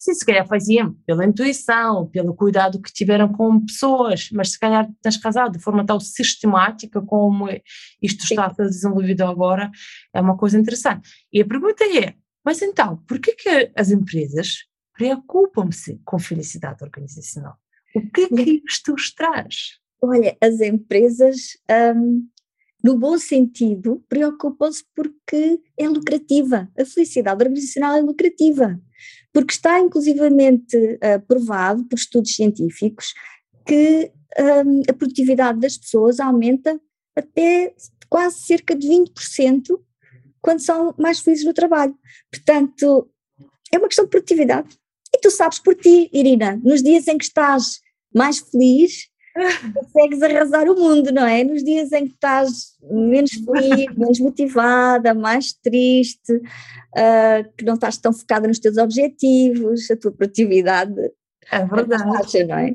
Sim, 0.00 0.14
se 0.14 0.24
calhar 0.24 0.46
faziam 0.46 0.94
pela 1.06 1.24
intuição, 1.24 2.06
pelo 2.08 2.34
cuidado 2.34 2.80
que 2.80 2.92
tiveram 2.92 3.28
com 3.28 3.64
pessoas, 3.64 4.28
mas 4.32 4.52
se 4.52 4.58
calhar 4.58 4.88
tens 5.02 5.16
casado 5.16 5.52
de 5.52 5.62
forma 5.62 5.86
tão 5.86 6.00
sistemática 6.00 7.00
como 7.00 7.48
isto 8.02 8.24
está 8.24 8.46
a 8.46 8.54
ser 8.54 8.64
desenvolvido 8.64 9.22
agora, 9.22 9.70
é 10.12 10.20
uma 10.20 10.36
coisa 10.36 10.58
interessante. 10.58 11.08
E 11.32 11.40
a 11.40 11.46
pergunta 11.46 11.84
é, 11.84 12.14
mas 12.44 12.60
então, 12.60 12.96
por 13.06 13.20
que 13.20 13.32
que 13.32 13.70
as 13.76 13.90
empresas 13.90 14.69
preocupam-se 14.94 16.00
com 16.04 16.18
felicidade 16.18 16.82
organizacional? 16.84 17.56
O 17.94 18.10
que 18.10 18.22
é 18.22 18.28
que 18.28 18.62
isto 18.66 18.94
os 18.94 19.12
traz? 19.12 19.78
Olha, 20.02 20.36
as 20.40 20.60
empresas 20.60 21.56
hum, 21.96 22.28
no 22.82 22.96
bom 22.98 23.18
sentido, 23.18 24.02
preocupam-se 24.08 24.84
porque 24.94 25.60
é 25.76 25.88
lucrativa. 25.88 26.70
A 26.78 26.84
felicidade 26.84 27.42
organizacional 27.42 27.96
é 27.96 28.00
lucrativa, 28.00 28.80
porque 29.32 29.52
está 29.52 29.78
inclusivamente 29.78 30.76
uh, 30.76 31.20
provado 31.26 31.84
por 31.84 31.96
estudos 31.96 32.34
científicos 32.34 33.12
que 33.66 34.10
um, 34.38 34.80
a 34.88 34.92
produtividade 34.94 35.60
das 35.60 35.76
pessoas 35.76 36.20
aumenta 36.20 36.80
até 37.14 37.74
quase 38.08 38.40
cerca 38.40 38.74
de 38.74 38.88
20% 38.88 39.78
quando 40.40 40.60
são 40.60 40.94
mais 40.98 41.20
felizes 41.20 41.44
no 41.44 41.52
trabalho. 41.52 41.94
Portanto, 42.32 43.10
é 43.72 43.78
uma 43.78 43.88
questão 43.88 44.06
de 44.06 44.10
produtividade. 44.10 44.79
E 45.20 45.28
tu 45.28 45.30
sabes 45.30 45.58
por 45.58 45.74
ti, 45.74 46.08
Irina, 46.14 46.58
nos 46.64 46.82
dias 46.82 47.06
em 47.06 47.18
que 47.18 47.24
estás 47.24 47.78
mais 48.14 48.38
feliz, 48.38 49.10
consegues 49.74 50.22
arrasar 50.22 50.66
o 50.66 50.74
mundo, 50.74 51.12
não 51.12 51.26
é? 51.26 51.44
Nos 51.44 51.62
dias 51.62 51.92
em 51.92 52.06
que 52.06 52.14
estás 52.14 52.78
menos 52.90 53.32
feliz, 53.32 53.92
menos 53.98 54.18
motivada, 54.18 55.12
mais 55.12 55.52
triste, 55.52 56.32
uh, 56.32 57.52
que 57.54 57.66
não 57.66 57.74
estás 57.74 57.98
tão 57.98 58.14
focada 58.14 58.48
nos 58.48 58.58
teus 58.58 58.78
objetivos, 58.78 59.90
a 59.90 59.96
tua 59.96 60.10
produtividade 60.10 60.94
é 61.52 61.66
verdade. 61.66 62.04
Baixa, 62.04 62.46
não 62.46 62.56
é? 62.56 62.74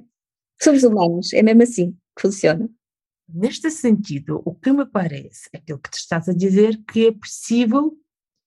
Somos 0.62 0.84
humanos, 0.84 1.34
é 1.34 1.42
mesmo 1.42 1.64
assim 1.64 1.98
que 2.16 2.22
funciona. 2.22 2.70
Neste 3.28 3.72
sentido, 3.72 4.40
o 4.46 4.54
que 4.54 4.72
me 4.72 4.86
parece, 4.86 5.50
é 5.52 5.58
aquilo 5.58 5.80
que 5.80 5.90
te 5.90 5.98
estás 5.98 6.30
a 6.30 6.34
dizer, 6.34 6.80
que 6.88 7.08
é 7.08 7.12
possível, 7.12 7.98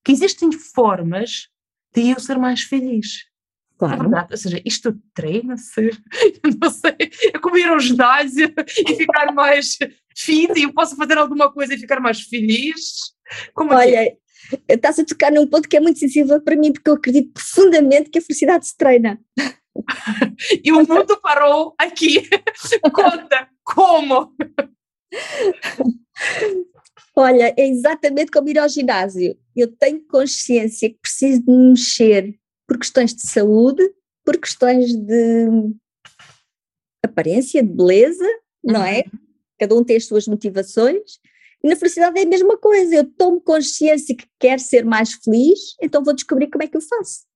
que 0.04 0.12
existem 0.12 0.52
formas 0.52 1.48
de 1.92 2.10
eu 2.10 2.20
ser 2.20 2.38
mais 2.38 2.62
feliz. 2.62 3.28
Claro. 3.78 4.14
É 4.14 4.26
ou 4.30 4.36
seja, 4.36 4.60
isto 4.64 5.00
treina-se, 5.14 5.90
não 6.60 6.70
sei, 6.70 6.96
é 7.32 7.38
como 7.38 7.56
ir 7.56 7.68
ao 7.68 7.78
ginásio 7.78 8.52
e 8.88 8.94
ficar 8.96 9.32
mais 9.32 9.78
fit 10.16 10.52
e 10.58 10.64
eu 10.64 10.72
posso 10.72 10.96
fazer 10.96 11.16
alguma 11.16 11.52
coisa 11.52 11.74
e 11.74 11.78
ficar 11.78 12.00
mais 12.00 12.22
feliz. 12.22 13.14
Como 13.54 13.72
Olha, 13.72 14.04
é? 14.04 14.16
estás 14.68 14.98
a 14.98 15.04
tocar 15.04 15.30
num 15.30 15.46
ponto 15.46 15.68
que 15.68 15.76
é 15.76 15.80
muito 15.80 16.00
sensível 16.00 16.40
para 16.40 16.56
mim, 16.56 16.72
porque 16.72 16.90
eu 16.90 16.94
acredito 16.94 17.32
profundamente 17.32 18.10
que 18.10 18.18
a 18.18 18.22
felicidade 18.22 18.66
se 18.66 18.76
treina. 18.76 19.20
e 20.64 20.72
o 20.72 20.78
mundo 20.78 21.20
parou 21.22 21.74
aqui. 21.78 22.28
Conta, 22.92 23.48
como? 23.62 24.34
Olha, 27.14 27.54
é 27.56 27.68
exatamente 27.68 28.32
como 28.32 28.48
ir 28.48 28.58
ao 28.58 28.68
ginásio. 28.68 29.36
Eu 29.54 29.68
tenho 29.76 30.04
consciência 30.06 30.90
que 30.90 30.98
preciso 31.00 31.44
de 31.44 31.50
me 31.50 31.70
mexer 31.70 32.38
por 32.78 32.80
questões 32.80 33.12
de 33.14 33.22
saúde, 33.28 33.82
por 34.24 34.38
questões 34.38 34.94
de 34.94 35.48
aparência, 37.04 37.62
de 37.62 37.68
beleza, 37.68 38.24
uhum. 38.62 38.72
não 38.72 38.84
é? 38.84 39.00
Uhum. 39.00 39.18
Cada 39.58 39.74
um 39.74 39.84
tem 39.84 39.96
as 39.96 40.06
suas 40.06 40.28
motivações. 40.28 41.18
E 41.62 41.68
na 41.68 41.74
felicidade 41.74 42.20
é 42.20 42.22
a 42.22 42.28
mesma 42.28 42.56
coisa. 42.56 42.94
Eu 42.94 43.12
tomo 43.12 43.40
consciência 43.40 44.16
que 44.16 44.26
quero 44.38 44.60
ser 44.60 44.84
mais 44.84 45.14
feliz, 45.14 45.74
então 45.82 46.04
vou 46.04 46.14
descobrir 46.14 46.48
como 46.48 46.62
é 46.62 46.68
que 46.68 46.76
eu 46.76 46.80
faço. 46.80 47.26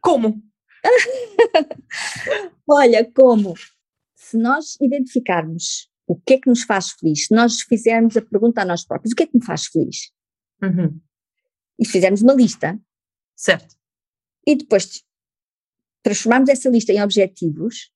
Como? 0.00 0.42
Olha, 2.66 3.04
como? 3.12 3.54
Se 4.16 4.38
nós 4.38 4.78
identificarmos 4.80 5.90
o 6.06 6.16
que 6.16 6.34
é 6.34 6.40
que 6.40 6.48
nos 6.48 6.62
faz 6.62 6.92
feliz, 6.92 7.26
se 7.26 7.34
nós 7.34 7.60
fizermos 7.60 8.16
a 8.16 8.22
pergunta 8.22 8.62
a 8.62 8.64
nós 8.64 8.86
próprios, 8.86 9.12
o 9.12 9.16
que 9.16 9.24
é 9.24 9.26
que 9.26 9.36
me 9.36 9.44
faz 9.44 9.66
feliz? 9.66 10.10
Uhum. 10.62 10.98
E 11.78 11.86
fizermos 11.86 12.22
uma 12.22 12.32
lista. 12.32 12.80
Certo 13.36 13.77
e 14.48 14.56
depois 14.56 15.04
transformarmos 16.02 16.48
essa 16.48 16.70
lista 16.70 16.90
em 16.90 17.02
objetivos, 17.02 17.92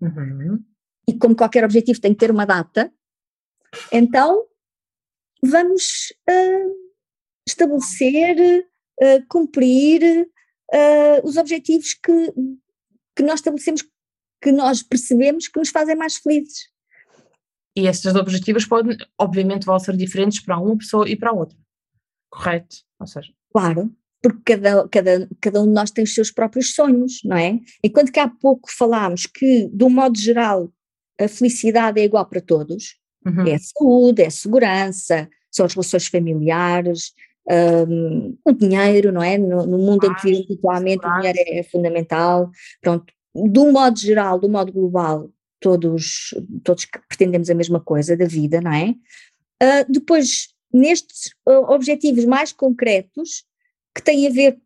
uhum. 0.00 0.64
e 1.06 1.18
como 1.18 1.36
qualquer 1.36 1.62
objetivo 1.62 2.00
tem 2.00 2.14
que 2.14 2.20
ter 2.20 2.30
uma 2.30 2.46
data, 2.46 2.90
então 3.92 4.46
vamos 5.42 6.10
uh, 6.26 6.74
estabelecer, 7.46 8.66
uh, 9.02 9.26
cumprir 9.28 10.26
uh, 10.72 11.20
os 11.22 11.36
objetivos 11.36 11.92
que, 11.92 12.32
que 13.14 13.22
nós 13.22 13.40
estabelecemos, 13.40 13.84
que 14.42 14.52
nós 14.52 14.82
percebemos 14.82 15.48
que 15.48 15.58
nos 15.58 15.68
fazem 15.68 15.94
mais 15.94 16.16
felizes. 16.16 16.70
E 17.76 17.86
esses 17.86 18.14
objetivos 18.14 18.64
podem, 18.64 18.96
obviamente, 19.18 19.66
vão 19.66 19.78
ser 19.78 19.98
diferentes 19.98 20.40
para 20.40 20.58
uma 20.58 20.78
pessoa 20.78 21.06
e 21.06 21.14
para 21.14 21.32
outra, 21.32 21.58
correto? 22.30 22.76
Ou 22.98 23.06
seja, 23.06 23.32
claro, 23.52 23.94
porque 24.22 24.56
cada, 24.56 24.88
cada, 24.88 25.28
cada 25.40 25.62
um 25.62 25.66
de 25.66 25.72
nós 25.72 25.90
tem 25.90 26.04
os 26.04 26.14
seus 26.14 26.30
próprios 26.30 26.74
sonhos, 26.74 27.20
não 27.24 27.36
é? 27.36 27.58
Enquanto 27.82 28.12
que 28.12 28.20
há 28.20 28.28
pouco 28.28 28.70
falámos 28.70 29.26
que, 29.26 29.68
de 29.72 29.84
um 29.84 29.90
modo 29.90 30.18
geral, 30.18 30.70
a 31.18 31.28
felicidade 31.28 32.00
é 32.00 32.04
igual 32.04 32.26
para 32.26 32.40
todos, 32.40 32.96
uhum. 33.24 33.46
é 33.46 33.54
a 33.54 33.58
saúde, 33.58 34.22
é 34.22 34.26
a 34.26 34.30
segurança, 34.30 35.28
são 35.50 35.66
as 35.66 35.74
relações 35.74 36.06
familiares, 36.06 37.12
um, 37.88 38.36
o 38.44 38.52
dinheiro, 38.52 39.12
não 39.12 39.22
é? 39.22 39.36
No, 39.36 39.66
no 39.66 39.78
mundo 39.78 40.06
em 40.06 40.14
que 40.14 40.22
vivemos 40.22 40.50
atualmente, 40.50 41.06
o 41.06 41.14
dinheiro 41.18 41.38
é, 41.38 41.58
é, 41.58 41.62
fundamental. 41.62 42.50
Pronto, 42.80 43.12
de 43.34 43.58
um 43.58 43.72
modo 43.72 43.98
geral, 43.98 44.38
de 44.38 44.46
um 44.46 44.50
modo 44.50 44.72
global, 44.72 45.30
todos, 45.60 46.34
todos 46.62 46.86
pretendemos 47.08 47.50
a 47.50 47.54
mesma 47.54 47.80
coisa 47.80 48.16
da 48.16 48.26
vida, 48.26 48.60
não 48.60 48.72
é? 48.72 48.94
Uh, 49.62 49.92
depois, 49.92 50.48
nestes 50.72 51.32
uh, 51.46 51.72
objetivos 51.72 52.24
mais 52.24 52.52
concretos, 52.52 53.44
que 53.94 54.02
têm 54.02 54.26
a 54.26 54.30
ver 54.30 54.58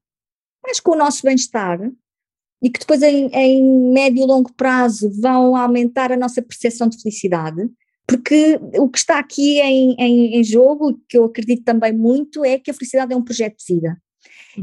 mais 0.62 0.80
com 0.80 0.92
o 0.92 0.96
nosso 0.96 1.22
bem-estar 1.22 1.78
e 2.62 2.70
que 2.70 2.80
depois 2.80 3.02
em, 3.02 3.26
em 3.26 3.92
médio 3.92 4.22
e 4.22 4.26
longo 4.26 4.52
prazo 4.54 5.10
vão 5.20 5.54
aumentar 5.54 6.10
a 6.10 6.16
nossa 6.16 6.40
percepção 6.40 6.88
de 6.88 7.00
felicidade, 7.00 7.68
porque 8.06 8.58
o 8.78 8.88
que 8.88 8.98
está 8.98 9.18
aqui 9.18 9.60
em, 9.60 9.94
em, 9.98 10.36
em 10.38 10.44
jogo, 10.44 10.98
que 11.08 11.18
eu 11.18 11.24
acredito 11.24 11.62
também 11.62 11.92
muito, 11.92 12.44
é 12.44 12.58
que 12.58 12.70
a 12.70 12.74
felicidade 12.74 13.12
é 13.12 13.16
um 13.16 13.24
projeto 13.24 13.58
de 13.58 13.74
vida. 13.74 13.98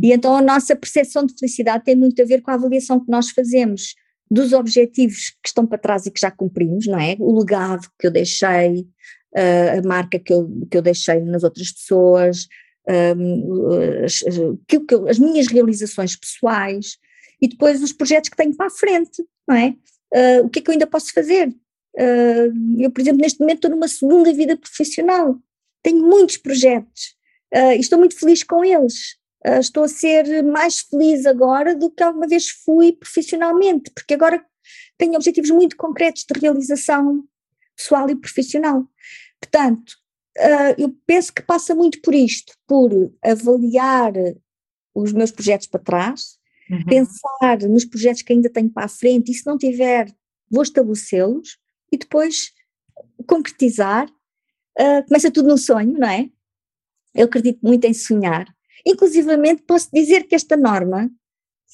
E 0.02 0.12
então 0.12 0.36
a 0.36 0.42
nossa 0.42 0.76
percepção 0.76 1.26
de 1.26 1.36
felicidade 1.38 1.84
tem 1.84 1.96
muito 1.96 2.22
a 2.22 2.26
ver 2.26 2.42
com 2.42 2.52
a 2.52 2.56
avaliação 2.56 3.00
que 3.00 3.12
nós 3.12 3.30
fazemos 3.30 3.94
dos 4.30 4.54
objetivos 4.54 5.32
que 5.44 5.48
estão 5.48 5.68
para 5.68 5.78
trás 5.78 6.06
e 6.06 6.12
que 6.12 6.22
já 6.22 6.32
cumprimos, 6.32 6.88
não 6.88 7.00
é? 7.00 7.18
O 7.20 7.38
legado 7.38 7.88
que 8.00 8.08
eu 8.08 8.12
deixei, 8.12 8.88
a 9.36 9.88
marca 9.88 10.18
que 10.18 10.32
eu, 10.32 10.50
que 10.70 10.78
eu 10.78 10.82
deixei 10.82 11.20
nas 11.20 11.44
outras 11.44 11.72
pessoas, 11.72 12.48
um, 12.88 14.04
as, 14.04 14.24
as, 15.10 15.20
minhas 15.20 15.48
realizações 15.48 16.16
pessoais 16.16 16.98
e 17.42 17.48
depois 17.48 17.82
os 17.82 17.94
projetos 17.94 18.30
que 18.30 18.38
tenho 18.38 18.56
para 18.56 18.68
a 18.68 18.72
frente, 18.72 19.24
não 19.48 19.56
é? 19.56 19.76
Uh, 20.14 20.46
o 20.46 20.50
que 20.50 20.60
é 20.60 20.62
que 20.62 20.70
eu 20.70 20.74
ainda 20.74 20.88
posso 20.88 21.14
fazer? 21.14 21.48
Uh, 21.96 22.80
eu, 22.80 22.92
por 22.92 23.02
exemplo, 23.02 23.22
neste 23.22 23.40
momento 23.40 23.58
estou 23.58 23.72
numa 23.72 23.88
segunda 23.88 24.34
vida 24.34 24.58
profissional, 24.58 25.38
tenho 25.82 26.06
muitos 26.06 26.38
projetos 26.38 27.16
uh, 27.54 27.72
e 27.74 27.80
estou 27.80 27.98
muito 27.98 28.18
feliz 28.18 28.44
com 28.44 28.64
eles. 28.64 29.18
estou 29.60 29.84
a 29.84 29.88
ser 29.88 30.44
mais 30.44 30.82
feliz 30.82 31.26
agora 31.26 31.76
do 31.76 31.90
que 31.90 32.04
alguma 32.04 32.28
vez 32.28 32.50
fui 32.50 32.94
profissionalmente, 32.94 33.90
porque 33.92 34.14
agora 34.14 34.44
tenho 34.98 35.16
objetivos 35.16 35.50
muito 35.50 35.76
concretos 35.76 36.26
de 36.26 36.40
realização 36.40 37.24
pessoal 37.76 38.10
e 38.10 38.16
profissional. 38.16 38.86
Portanto, 39.40 39.96
uh, 40.38 40.76
eu 40.78 40.96
penso 41.06 41.34
que 41.34 41.42
passa 41.42 41.76
muito 41.76 42.02
por 42.02 42.14
isto, 42.14 42.54
por 42.68 42.92
avaliar 43.24 44.14
os 44.94 45.12
meus 45.12 45.32
projetos 45.32 45.68
para 45.68 45.80
trás, 45.80 46.38
uhum. 46.70 46.86
pensar 46.86 47.60
nos 47.70 47.86
projetos 47.86 48.22
que 48.22 48.34
ainda 48.34 48.50
tenho 48.50 48.70
para 48.70 48.86
a 48.86 48.90
frente 48.90 49.32
e 49.32 49.36
se 49.36 49.46
não 49.46 49.58
tiver, 49.58 50.14
vou 50.50 50.64
estabelecê-los 50.64 51.58
e 51.92 51.98
depois 51.98 52.52
concretizar. 53.28 54.10
Uh, 54.80 55.06
começa 55.08 55.32
tudo 55.32 55.50
no 55.50 55.58
sonho, 55.58 55.94
não 55.94 56.08
é? 56.08 56.30
Eu 57.14 57.26
acredito 57.26 57.60
muito 57.62 57.86
em 57.86 57.94
sonhar. 57.94 58.48
Inclusivamente 58.86 59.64
posso 59.64 59.90
dizer 59.92 60.24
que 60.24 60.36
esta 60.36 60.56
norma 60.56 61.12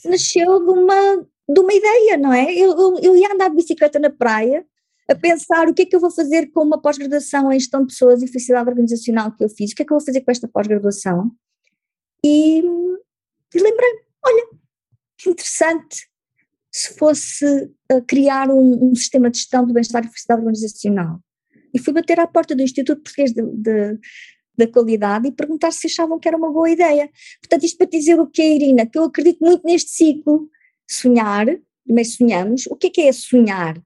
nasceu 0.04 0.60
de 0.66 0.72
uma, 0.72 1.28
de 1.48 1.60
uma 1.60 1.74
ideia, 1.74 2.18
não 2.18 2.34
é? 2.34 2.52
Eu, 2.54 2.72
eu, 2.72 3.00
eu 3.00 3.16
ia 3.16 3.34
andar 3.34 3.50
de 3.50 3.56
bicicleta 3.56 4.00
na 4.00 4.10
praia 4.10 4.66
a 5.10 5.16
pensar 5.16 5.68
o 5.68 5.74
que 5.74 5.84
é 5.84 5.86
que 5.86 5.96
eu 5.96 6.00
vou 6.00 6.12
fazer 6.12 6.52
com 6.52 6.64
uma 6.64 6.82
pós-graduação 6.82 7.52
em 7.52 7.60
gestão 7.60 7.82
de 7.82 7.88
pessoas 7.88 8.22
e 8.22 8.28
felicidade 8.28 8.70
organizacional 8.70 9.32
que 9.32 9.44
eu 9.44 9.50
fiz, 9.50 9.72
o 9.72 9.76
que 9.76 9.84
é 9.84 9.86
que 9.86 9.94
eu 9.94 9.98
vou 9.98 10.06
fazer 10.06 10.22
com 10.22 10.32
esta 10.32 10.48
pós-graduação? 10.48 11.32
E, 12.24 12.60
e 12.60 13.60
lembrei 13.60 14.08
olha, 14.26 14.48
que 15.18 15.30
interessante 15.30 16.08
se 16.72 16.94
fosse 16.96 17.46
uh, 17.92 18.02
criar 18.06 18.50
um, 18.50 18.92
um, 18.92 18.96
sistema 18.96 19.32
de 19.32 19.40
gestão 19.40 19.66
do 19.66 19.74
bem-estar 19.74 20.04
e 20.04 20.08
felicidade 20.08 20.42
organizacional. 20.42 21.20
E 21.74 21.80
fui 21.80 21.94
bater 21.94 22.20
à 22.20 22.28
porta 22.28 22.56
do 22.56 22.62
Instituto 22.62 23.02
Português 23.02 23.34
de, 23.34 23.42
de, 23.42 24.00
da 24.58 24.68
Qualidade 24.68 25.28
e 25.28 25.32
perguntar 25.32 25.72
se 25.72 25.88
achavam 25.88 26.20
que 26.20 26.28
era 26.28 26.38
uma 26.38 26.52
boa 26.52 26.70
ideia. 26.70 27.10
Portanto, 27.42 27.64
isto 27.64 27.78
para 27.78 27.88
dizer 27.88 28.20
o 28.20 28.28
que 28.28 28.42
é, 28.42 28.56
Irina, 28.56 28.86
que 28.86 28.98
eu 28.98 29.06
acredito 29.06 29.40
muito 29.44 29.66
neste 29.66 29.92
ciclo 29.92 30.50
sonhar, 30.90 31.46
mas 31.88 32.16
sonhamos. 32.16 32.68
O 32.68 32.76
que 32.76 32.88
é 32.88 32.90
que 32.90 33.02
é 33.02 33.12
sonhar? 33.12 33.82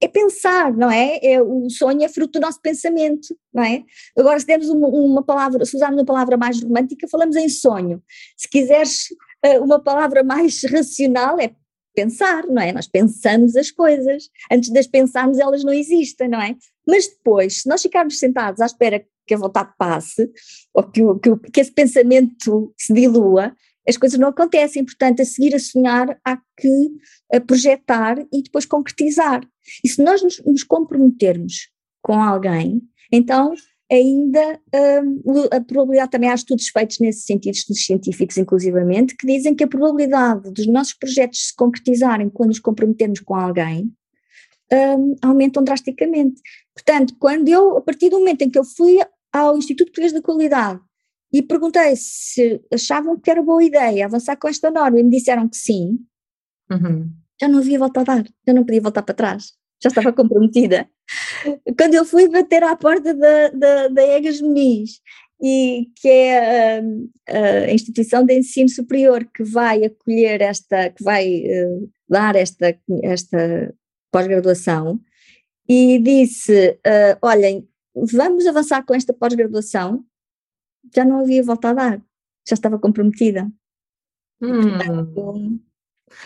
É 0.00 0.06
pensar, 0.06 0.72
não 0.72 0.90
é? 0.90 1.18
é? 1.22 1.42
O 1.42 1.68
sonho 1.70 2.02
é 2.04 2.08
fruto 2.08 2.38
do 2.38 2.42
nosso 2.42 2.60
pensamento, 2.60 3.36
não 3.52 3.64
é? 3.64 3.82
Agora, 4.16 4.38
se 4.38 4.46
dermos 4.46 4.68
uma, 4.68 4.86
uma 4.88 5.22
palavra, 5.24 5.64
se 5.64 5.76
usarmos 5.76 5.98
uma 5.98 6.06
palavra 6.06 6.36
mais 6.36 6.62
romântica, 6.62 7.08
falamos 7.08 7.34
em 7.34 7.48
sonho. 7.48 8.02
Se 8.36 8.48
quiseres 8.48 9.06
uh, 9.44 9.62
uma 9.62 9.80
palavra 9.80 10.22
mais 10.22 10.62
racional, 10.70 11.40
é 11.40 11.50
pensar, 11.94 12.46
não 12.46 12.62
é? 12.62 12.72
Nós 12.72 12.86
pensamos 12.86 13.56
as 13.56 13.72
coisas. 13.72 14.30
Antes 14.52 14.70
de 14.70 14.78
as 14.78 14.86
pensarmos, 14.86 15.38
elas 15.38 15.64
não 15.64 15.72
existem, 15.72 16.28
não 16.28 16.40
é? 16.40 16.54
Mas 16.86 17.08
depois, 17.08 17.62
se 17.62 17.68
nós 17.68 17.82
ficarmos 17.82 18.20
sentados 18.20 18.60
à 18.60 18.66
espera 18.66 19.04
que 19.26 19.34
a 19.34 19.38
vontade 19.38 19.72
passe, 19.76 20.30
ou 20.72 20.82
que, 20.84 21.02
o, 21.02 21.18
que, 21.18 21.30
o, 21.30 21.36
que 21.36 21.60
esse 21.60 21.72
pensamento 21.72 22.72
se 22.78 22.92
dilua, 22.94 23.52
as 23.86 23.96
coisas 23.96 24.18
não 24.18 24.28
acontecem. 24.28 24.84
Portanto, 24.84 25.20
a 25.22 25.24
seguir 25.24 25.54
a 25.54 25.58
sonhar, 25.58 26.18
há 26.24 26.36
que 26.56 26.90
a 27.32 27.40
projetar 27.40 28.18
e 28.32 28.42
depois 28.42 28.64
concretizar. 28.64 29.40
E 29.84 29.88
se 29.88 30.02
nós 30.02 30.22
nos, 30.22 30.42
nos 30.44 30.62
comprometermos 30.62 31.70
com 32.02 32.20
alguém, 32.20 32.82
então 33.12 33.54
ainda 33.90 34.60
um, 35.02 35.44
a 35.50 35.60
probabilidade, 35.60 36.10
também 36.10 36.30
há 36.30 36.34
estudos 36.34 36.68
feitos 36.68 36.98
nesse 36.98 37.22
sentido, 37.22 37.54
estudos 37.54 37.84
científicos 37.84 38.36
inclusivamente, 38.36 39.16
que 39.16 39.26
dizem 39.26 39.54
que 39.54 39.64
a 39.64 39.68
probabilidade 39.68 40.52
dos 40.52 40.66
nossos 40.66 40.94
projetos 40.94 41.48
se 41.48 41.56
concretizarem 41.56 42.28
quando 42.28 42.50
nos 42.50 42.60
comprometemos 42.60 43.20
com 43.20 43.34
alguém 43.34 43.90
um, 44.72 45.14
aumentam 45.22 45.64
drasticamente. 45.64 46.40
Portanto, 46.74 47.14
quando 47.18 47.48
eu, 47.48 47.78
a 47.78 47.80
partir 47.80 48.10
do 48.10 48.18
momento 48.18 48.42
em 48.42 48.50
que 48.50 48.58
eu 48.58 48.64
fui 48.64 48.98
ao 49.32 49.56
Instituto 49.56 49.86
Português 49.86 50.12
da 50.12 50.22
Qualidade 50.22 50.80
e 51.32 51.42
perguntei 51.42 51.94
se 51.96 52.60
achavam 52.72 53.18
que 53.18 53.30
era 53.30 53.42
boa 53.42 53.62
ideia 53.62 54.06
avançar 54.06 54.36
com 54.36 54.48
esta 54.48 54.70
norma 54.70 54.98
e 55.00 55.02
me 55.02 55.10
disseram 55.10 55.48
que 55.48 55.56
sim, 55.56 55.98
uhum. 56.70 57.10
Já 57.40 57.48
não 57.48 57.58
havia 57.58 57.78
volta 57.78 58.00
a 58.00 58.04
dar, 58.04 58.24
já 58.46 58.54
não 58.54 58.64
podia 58.64 58.80
voltar 58.80 59.02
para 59.02 59.14
trás, 59.14 59.52
já 59.82 59.88
estava 59.88 60.12
comprometida. 60.12 60.88
Quando 61.78 61.94
eu 61.94 62.04
fui 62.04 62.28
bater 62.28 62.62
à 62.62 62.76
porta 62.76 63.14
da, 63.14 63.48
da, 63.50 63.88
da 63.88 64.02
Egas 64.02 64.40
Muniz, 64.40 65.00
e 65.40 65.88
que 65.94 66.08
é 66.08 66.78
a, 66.78 66.82
a, 67.28 67.72
instituição 67.72 68.24
de 68.24 68.36
ensino 68.36 68.68
superior 68.68 69.24
que 69.24 69.44
vai 69.44 69.84
acolher 69.84 70.40
esta, 70.40 70.90
que 70.90 71.02
vai 71.02 71.42
uh, 71.44 71.90
dar 72.08 72.34
esta, 72.34 72.76
esta 73.02 73.74
pós-graduação, 74.10 75.00
e 75.68 75.98
disse: 76.00 76.70
uh, 76.70 77.18
olhem, 77.22 77.68
vamos 77.94 78.46
avançar 78.46 78.84
com 78.84 78.94
esta 78.94 79.12
pós-graduação, 79.12 80.04
já 80.94 81.04
não 81.04 81.20
havia 81.20 81.42
volta 81.42 81.70
a 81.70 81.74
dar, 81.74 82.02
já 82.46 82.54
estava 82.54 82.78
comprometida. 82.78 83.48
Hum. 84.40 84.62
Portanto, 84.62 85.60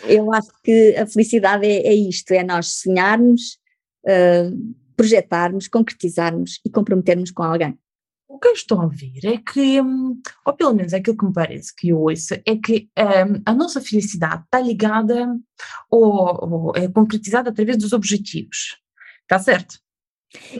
eu 0.04 0.32
acho 0.32 0.50
que 0.62 0.96
a 0.96 1.06
felicidade 1.06 1.66
é, 1.66 1.86
é 1.88 1.94
isto: 1.94 2.32
é 2.32 2.42
nós 2.42 2.80
sonharmos, 2.80 3.58
uh, 4.06 4.74
projetarmos, 4.96 5.68
concretizarmos 5.68 6.60
e 6.64 6.70
comprometermos 6.70 7.30
com 7.30 7.42
alguém. 7.42 7.78
O 8.28 8.38
que 8.38 8.48
eu 8.48 8.52
estou 8.52 8.80
a 8.80 8.84
ouvir 8.84 9.26
é 9.26 9.36
que, 9.36 9.78
hum, 9.80 10.18
ou 10.46 10.54
pelo 10.54 10.72
menos 10.72 10.94
aquilo 10.94 11.18
que 11.18 11.26
me 11.26 11.34
parece 11.34 11.74
que 11.76 11.90
eu 11.90 12.00
ouço, 12.00 12.32
é 12.32 12.56
que 12.56 12.88
um, 12.98 13.42
a 13.44 13.52
nossa 13.52 13.78
felicidade 13.78 14.42
está 14.44 14.58
ligada 14.58 15.36
ou, 15.90 16.70
ou 16.70 16.72
é 16.74 16.88
concretizada 16.88 17.50
através 17.50 17.76
dos 17.76 17.92
objetivos. 17.92 18.78
Está 19.22 19.38
certo? 19.38 19.78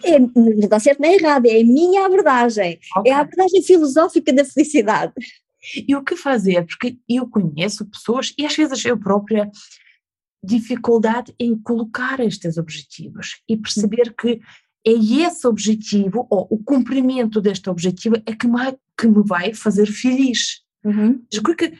É, 0.05 0.19
não 0.19 0.53
está 0.59 0.79
certo 0.79 1.01
nem 1.01 1.15
errado, 1.15 1.47
é 1.47 1.61
a 1.61 1.65
minha 1.65 2.05
abordagem. 2.05 2.79
Okay. 2.99 3.11
É 3.11 3.15
a 3.15 3.21
abordagem 3.21 3.63
filosófica 3.63 4.33
da 4.35 4.45
felicidade. 4.45 5.15
E 5.89 5.95
o 5.95 6.03
que 6.03 6.17
fazer? 6.17 6.67
Porque 6.67 6.99
eu 7.09 7.29
conheço 7.29 7.87
pessoas, 7.87 8.35
e 8.37 8.45
às 8.45 8.57
vezes 8.57 8.85
eu 8.85 8.99
própria, 8.99 9.51
dificuldade 10.43 11.33
em 11.39 11.57
colocar 11.57 12.19
estes 12.21 12.59
objetivos 12.59 13.41
e 13.49 13.57
perceber 13.57 14.13
que 14.15 14.41
é 14.85 14.91
esse 14.91 15.47
objetivo, 15.47 16.27
ou 16.29 16.49
o 16.51 16.59
cumprimento 16.63 17.41
deste 17.41 17.71
objetivo, 17.71 18.17
é 18.27 18.35
que 18.35 18.49
me, 18.49 18.77
que 18.99 19.07
me 19.07 19.23
vai 19.25 19.55
fazer 19.55 19.87
feliz. 19.87 20.63
Uhum. 20.85 21.25
O, 21.33 21.55
que, 21.55 21.65
é 21.67 21.73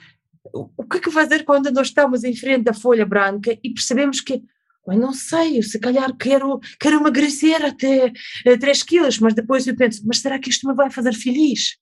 o 0.55 0.85
que 0.85 0.99
é 0.99 1.01
que 1.01 1.11
fazer 1.11 1.45
quando 1.45 1.73
nós 1.73 1.89
estamos 1.89 2.23
em 2.23 2.37
frente 2.37 2.63
da 2.63 2.73
folha 2.73 3.05
branca 3.05 3.59
e 3.63 3.71
percebemos 3.75 4.21
que 4.21 4.45
eu 4.87 4.99
não 4.99 5.13
sei, 5.13 5.59
eu 5.59 5.63
se 5.63 5.79
calhar 5.79 6.17
quero, 6.17 6.61
quero 6.79 6.97
emagrecer 6.97 7.65
até 7.65 8.13
3 8.45 8.63
eh, 8.63 8.85
quilos, 8.85 9.19
mas 9.21 9.35
depois 9.35 9.67
eu 9.67 9.77
penso, 9.77 10.03
mas 10.05 10.19
será 10.19 10.39
que 10.39 10.51
isto 10.51 10.67
me 10.67 10.75
vai 10.75 10.91
fazer 10.91 11.13
feliz? 11.13 11.77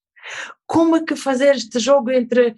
Como 0.67 0.97
é 0.97 1.05
que 1.05 1.17
fazer 1.17 1.55
este 1.55 1.79
jogo 1.79 2.11
entre 2.11 2.57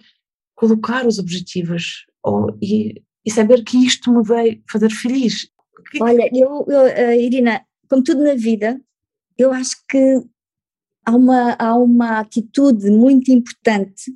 colocar 0.55 1.07
os 1.07 1.19
objetivos 1.19 2.07
ou, 2.23 2.57
e, 2.61 3.03
e 3.25 3.31
saber 3.31 3.65
que 3.65 3.77
isto 3.79 4.13
me 4.13 4.23
vai 4.23 4.63
fazer 4.71 4.91
feliz? 4.91 5.49
Olha, 6.01 6.29
eu, 6.33 6.65
eu 6.69 6.85
uh, 6.85 7.21
Irina, 7.21 7.65
como 7.89 8.03
tudo 8.03 8.23
na 8.23 8.35
vida, 8.35 8.81
eu 9.37 9.53
acho 9.53 9.77
que 9.89 10.23
há 11.05 11.15
uma, 11.15 11.53
há 11.59 11.77
uma 11.77 12.21
atitude 12.21 12.91
muito 12.91 13.31
importante 13.31 14.13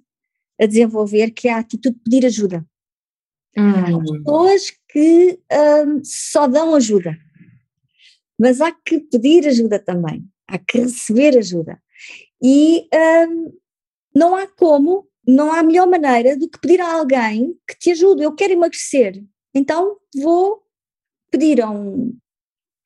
a 0.60 0.66
desenvolver 0.66 1.30
que 1.30 1.48
é 1.48 1.52
a 1.52 1.58
atitude 1.58 1.96
de 1.96 2.02
pedir 2.02 2.26
ajuda. 2.26 2.66
Hum. 3.56 4.02
Pessoas 4.24 4.72
que 4.88 5.38
um, 5.86 6.00
só 6.04 6.46
dão 6.46 6.74
ajuda, 6.74 7.16
mas 8.38 8.60
há 8.60 8.70
que 8.70 9.00
pedir 9.00 9.46
ajuda 9.46 9.78
também, 9.78 10.26
há 10.46 10.58
que 10.58 10.78
receber 10.78 11.38
ajuda. 11.38 11.80
E 12.42 12.88
um, 13.28 13.52
não 14.14 14.36
há 14.36 14.46
como, 14.46 15.08
não 15.26 15.52
há 15.52 15.62
melhor 15.62 15.86
maneira 15.86 16.36
do 16.36 16.48
que 16.48 16.60
pedir 16.60 16.80
a 16.80 16.94
alguém 16.94 17.58
que 17.66 17.78
te 17.78 17.90
ajude. 17.90 18.22
Eu 18.22 18.34
quero 18.34 18.52
emagrecer, 18.52 19.22
então 19.54 19.98
vou 20.14 20.62
pedir 21.30 21.60
a 21.60 21.70
um 21.70 22.16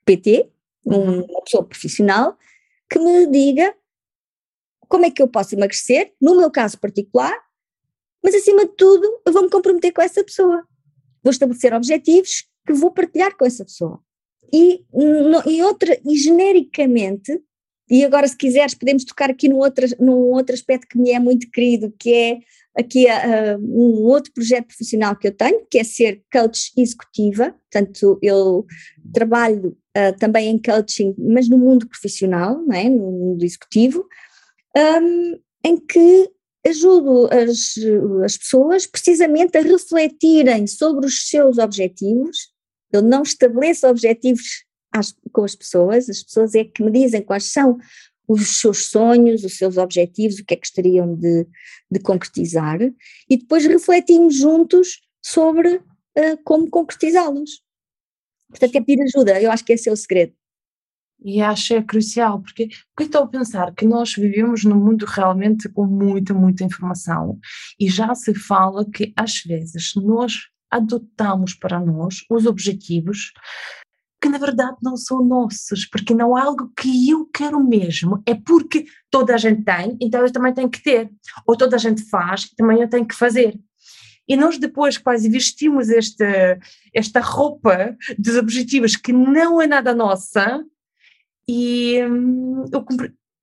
PT, 0.05 0.51
uhum. 0.85 1.25
uma 1.25 1.43
pessoa 1.43 1.65
profissional, 1.65 2.37
que 2.89 2.99
me 2.99 3.27
diga 3.27 3.75
como 4.89 5.05
é 5.05 5.11
que 5.11 5.23
eu 5.23 5.29
posso 5.29 5.55
emagrecer, 5.55 6.13
no 6.21 6.37
meu 6.37 6.51
caso 6.51 6.79
particular, 6.79 7.33
mas 8.23 8.35
acima 8.35 8.67
de 8.67 8.73
tudo 8.73 9.21
eu 9.25 9.33
vou 9.33 9.43
me 9.43 9.51
comprometer 9.51 9.93
com 9.93 10.03
essa 10.03 10.23
pessoa. 10.25 10.67
Vou 11.23 11.31
estabelecer 11.31 11.73
objetivos 11.73 12.45
que 12.67 12.73
vou 12.73 12.91
partilhar 12.91 13.37
com 13.37 13.45
essa 13.45 13.65
pessoa. 13.65 14.03
E, 14.53 14.85
no, 14.93 15.49
e, 15.49 15.63
outra, 15.63 15.99
e 16.05 16.17
genericamente, 16.17 17.41
e 17.91 18.05
agora 18.05 18.29
se 18.29 18.37
quiseres 18.37 18.75
podemos 18.75 19.05
tocar 19.05 19.31
aqui 19.31 19.49
num 19.49 19.59
outro, 19.59 19.87
num 19.99 20.31
outro 20.31 20.55
aspecto 20.55 20.87
que 20.87 20.99
me 20.99 21.11
é 21.11 21.19
muito 21.19 21.51
querido, 21.51 21.93
que 21.99 22.15
é 22.15 22.39
aqui 22.79 23.07
uh, 23.07 23.59
um 23.59 24.05
outro 24.05 24.33
projeto 24.33 24.69
profissional 24.69 25.17
que 25.17 25.27
eu 25.27 25.33
tenho, 25.33 25.67
que 25.69 25.79
é 25.79 25.85
ser 25.85 26.23
coach 26.33 26.73
executiva, 26.77 27.55
portanto 27.71 28.19
eu 28.23 28.65
trabalho 29.13 29.77
uh, 29.97 30.17
também 30.19 30.49
em 30.49 30.59
coaching, 30.59 31.15
mas 31.19 31.49
no 31.49 31.59
mundo 31.59 31.89
profissional, 31.89 32.63
não 32.65 32.75
é? 32.75 32.89
no 32.89 33.11
mundo 33.11 33.45
executivo, 33.45 34.07
um, 34.77 35.39
em 35.65 35.77
que 35.77 36.31
ajudo 36.67 37.29
as, 37.33 37.75
as 38.25 38.37
pessoas 38.37 38.87
precisamente 38.87 39.57
a 39.57 39.63
refletirem 39.63 40.67
sobre 40.67 41.07
os 41.07 41.29
seus 41.29 41.59
objetivos. 41.59 42.51
Eu 42.93 43.03
não 43.03 43.23
estabeleço 43.23 43.87
objetivos 43.87 44.65
às, 44.93 45.15
com 45.33 45.45
as 45.45 45.55
pessoas, 45.55 46.09
as 46.09 46.23
pessoas 46.23 46.55
é 46.55 46.65
que 46.65 46.83
me 46.83 46.91
dizem 46.91 47.23
quais 47.23 47.53
são 47.53 47.79
os 48.27 48.61
seus 48.61 48.87
sonhos, 48.87 49.43
os 49.43 49.57
seus 49.59 49.77
objetivos, 49.77 50.39
o 50.39 50.45
que 50.45 50.55
é 50.55 50.57
que 50.57 50.63
gostariam 50.63 51.17
de, 51.17 51.47
de 51.91 52.01
concretizar, 52.01 52.81
e 53.29 53.37
depois 53.37 53.67
refletimos 53.67 54.37
juntos 54.37 55.01
sobre 55.21 55.77
uh, 55.77 56.43
como 56.45 56.71
concretizá-los. 56.71 57.63
Portanto, 58.49 58.77
é 58.77 58.81
pedir 58.81 59.03
ajuda, 59.03 59.41
eu 59.41 59.51
acho 59.51 59.65
que 59.65 59.73
esse 59.73 59.89
é 59.89 59.93
o 59.93 59.97
segredo. 59.97 60.33
E 61.23 61.43
acho 61.43 61.75
é 61.75 61.83
crucial, 61.83 62.41
porque, 62.41 62.69
porque 62.95 63.05
estou 63.09 63.25
a 63.25 63.29
pensar 63.29 63.75
que 63.75 63.85
nós 63.85 64.15
vivemos 64.15 64.65
num 64.65 64.79
mundo 64.79 65.05
realmente 65.05 65.69
com 65.69 65.85
muita, 65.85 66.33
muita 66.33 66.65
informação 66.65 67.39
e 67.79 67.91
já 67.91 68.15
se 68.15 68.35
fala 68.35 68.89
que 68.89 69.13
às 69.15 69.43
vezes 69.43 69.93
nós 69.97 70.35
adotamos 70.71 71.53
para 71.53 71.79
nós 71.79 72.25
os 72.31 72.47
objetivos 72.47 73.33
que 74.21 74.29
na 74.29 74.39
verdade 74.39 74.77
não 74.83 74.97
são 74.97 75.25
nossos, 75.25 75.87
porque 75.87 76.15
não 76.15 76.37
é 76.37 76.43
algo 76.43 76.71
que 76.77 77.09
eu 77.09 77.25
quero 77.27 77.63
mesmo, 77.63 78.23
é 78.27 78.35
porque 78.35 78.85
toda 79.11 79.35
a 79.35 79.39
gente 79.39 79.65
tem, 79.65 79.97
então 80.01 80.21
eu 80.21 80.31
também 80.31 80.53
tenho 80.53 80.69
que 80.69 80.83
ter, 80.83 81.11
ou 81.47 81.57
toda 81.57 81.77
a 81.77 81.79
gente 81.79 82.03
faz, 82.09 82.51
também 82.51 82.81
eu 82.81 82.89
tenho 82.89 83.07
que 83.07 83.15
fazer. 83.15 83.59
E 84.29 84.37
nós 84.37 84.59
depois 84.59 84.99
quase 84.99 85.29
vestimos 85.29 85.89
esta, 85.89 86.59
esta 86.95 87.21
roupa 87.21 87.97
dos 88.19 88.37
objetivos 88.37 88.95
que 88.95 89.13
não 89.13 89.61
é 89.61 89.67
nada 89.67 89.95
nossa, 89.95 90.63
e 91.49 92.01
hum, 92.05 92.65
eu 92.73 92.85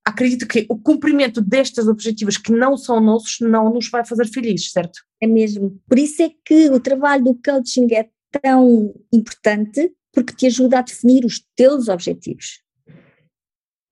acredito 0.05 0.47
que 0.47 0.65
o 0.69 0.77
cumprimento 0.77 1.41
destes 1.41 1.87
objetivos 1.87 2.37
que 2.37 2.53
não 2.53 2.77
são 2.77 3.01
nossos 3.01 3.39
não 3.41 3.73
nos 3.73 3.89
vai 3.89 4.05
fazer 4.05 4.27
felizes, 4.27 4.71
certo? 4.71 5.01
É 5.21 5.27
mesmo. 5.27 5.77
Por 5.85 5.99
isso 5.99 6.21
é 6.21 6.31
que 6.45 6.69
o 6.69 6.79
trabalho 6.79 7.25
do 7.25 7.39
coaching 7.43 7.93
é 7.93 8.07
tão 8.41 8.93
importante, 9.11 9.91
porque 10.17 10.33
te 10.33 10.47
ajuda 10.47 10.79
a 10.79 10.81
definir 10.81 11.23
os 11.23 11.45
teus 11.55 11.89
objetivos. 11.89 12.63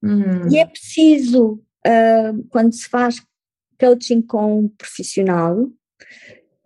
Hum. 0.01 0.49
E 0.49 0.57
é 0.57 0.65
preciso, 0.65 1.61
uh, 1.85 2.43
quando 2.49 2.73
se 2.73 2.89
faz 2.89 3.23
coaching 3.79 4.23
com 4.23 4.61
um 4.61 4.67
profissional, 4.67 5.69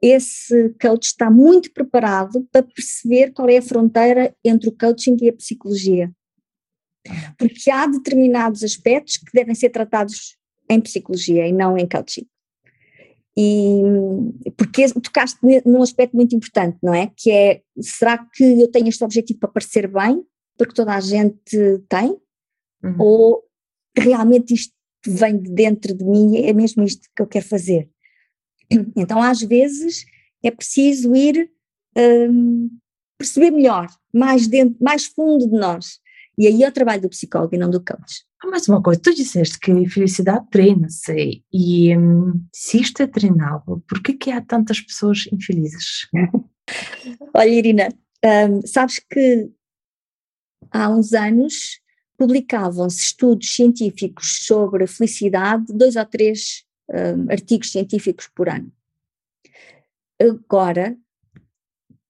esse 0.01 0.73
coach 0.81 1.07
está 1.07 1.29
muito 1.29 1.73
preparado 1.73 2.47
para 2.53 2.63
perceber 2.63 3.33
qual 3.33 3.49
é 3.49 3.57
a 3.57 3.61
fronteira 3.61 4.33
entre 4.45 4.69
o 4.69 4.77
coaching 4.77 5.17
e 5.19 5.27
a 5.27 5.33
psicologia. 5.33 6.09
Porque 7.37 7.69
há 7.69 7.85
determinados 7.85 8.63
aspectos 8.63 9.17
que 9.17 9.33
devem 9.33 9.55
ser 9.55 9.71
tratados 9.71 10.37
em 10.69 10.79
psicologia 10.79 11.45
e 11.45 11.51
não 11.51 11.77
em 11.77 11.85
coaching. 11.85 12.25
E 13.41 14.51
porque 14.57 14.89
tocaste 15.01 15.39
num 15.65 15.81
aspecto 15.81 16.13
muito 16.13 16.35
importante, 16.35 16.77
não 16.83 16.93
é? 16.93 17.09
Que 17.15 17.31
é, 17.31 17.61
será 17.79 18.17
que 18.17 18.43
eu 18.43 18.69
tenho 18.69 18.89
este 18.89 19.01
objetivo 19.01 19.39
para 19.39 19.49
parecer 19.49 19.87
bem, 19.87 20.21
porque 20.57 20.73
toda 20.73 20.93
a 20.93 20.99
gente 20.99 21.79
tem? 21.87 22.17
Uhum. 22.83 22.95
Ou 22.99 23.43
realmente 23.97 24.53
isto 24.53 24.73
vem 25.07 25.37
de 25.41 25.49
dentro 25.51 25.95
de 25.95 26.03
mim, 26.03 26.35
é 26.35 26.51
mesmo 26.51 26.83
isto 26.83 27.07
que 27.15 27.21
eu 27.21 27.27
quero 27.27 27.45
fazer? 27.45 27.89
Então, 28.93 29.23
às 29.23 29.39
vezes, 29.39 30.05
é 30.43 30.51
preciso 30.51 31.15
ir 31.15 31.49
um, 31.97 32.69
perceber 33.17 33.51
melhor, 33.51 33.87
mais, 34.13 34.47
dentro, 34.47 34.75
mais 34.81 35.05
fundo 35.05 35.49
de 35.49 35.57
nós. 35.57 35.99
E 36.37 36.45
aí 36.45 36.61
é 36.61 36.67
o 36.67 36.73
trabalho 36.73 37.03
do 37.03 37.09
psicólogo 37.09 37.55
e 37.55 37.57
não 37.57 37.69
do 37.69 37.83
coach. 37.83 38.25
Mais 38.45 38.67
uma 38.67 38.81
coisa, 38.81 39.01
tu 39.01 39.13
disseste 39.13 39.59
que 39.59 39.71
a 39.71 39.89
felicidade 39.89 40.47
treina-se 40.49 41.43
e 41.51 41.95
hum, 41.95 42.41
se 42.53 42.79
isto 42.79 43.03
é 43.03 43.07
treinável, 43.07 43.83
por 43.87 44.01
que, 44.01 44.13
que 44.13 44.31
há 44.31 44.41
tantas 44.41 44.79
pessoas 44.79 45.27
infelizes? 45.31 46.07
Olha, 47.35 47.49
Irina, 47.49 47.89
um, 48.23 48.65
sabes 48.65 48.99
que 48.99 49.51
há 50.71 50.89
uns 50.89 51.13
anos 51.13 51.79
publicavam-se 52.17 53.01
estudos 53.01 53.53
científicos 53.53 54.45
sobre 54.45 54.87
felicidade, 54.87 55.65
dois 55.73 55.95
ou 55.95 56.05
três 56.05 56.65
um, 56.89 57.31
artigos 57.31 57.71
científicos 57.71 58.27
por 58.33 58.49
ano. 58.49 58.71
Agora 60.19 60.97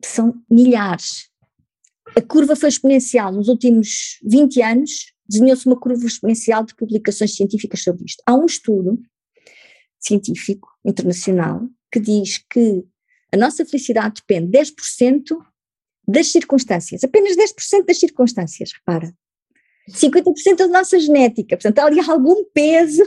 são 0.04 0.42
milhares. 0.50 1.30
A 2.16 2.22
curva 2.22 2.56
foi 2.56 2.70
exponencial 2.70 3.32
nos 3.32 3.48
últimos 3.48 4.20
20 4.24 4.62
anos, 4.64 5.14
desenhou-se 5.30 5.66
uma 5.66 5.80
curva 5.80 6.06
exponencial 6.06 6.64
de 6.64 6.76
publicações 6.76 7.36
científicas 7.36 7.84
sobre 7.84 8.06
isto. 8.06 8.24
Há 8.26 8.34
um 8.36 8.46
estudo 8.46 9.00
científico 10.00 10.68
internacional 10.84 11.68
que 11.92 12.00
diz 12.00 12.40
que 12.50 12.84
a 13.32 13.38
nossa 13.38 13.66
felicidade 13.66 14.22
depende 14.22 14.58
10% 14.58 15.38
das 16.08 16.32
circunstâncias, 16.32 17.04
apenas 17.04 17.36
10% 17.36 17.86
das 17.86 18.00
circunstâncias, 18.00 18.72
repara. 18.74 19.14
50% 19.90 20.56
da 20.58 20.68
nossa 20.68 21.00
genética, 21.00 21.56
portanto 21.56 21.80
há 21.80 21.86
ali 21.86 22.00
algum 22.00 22.44
peso 22.54 23.04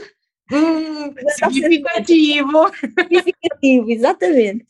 Hum, 0.51 1.13
significativo. 1.51 2.71
Significativo, 2.99 3.89
exatamente. 3.89 4.67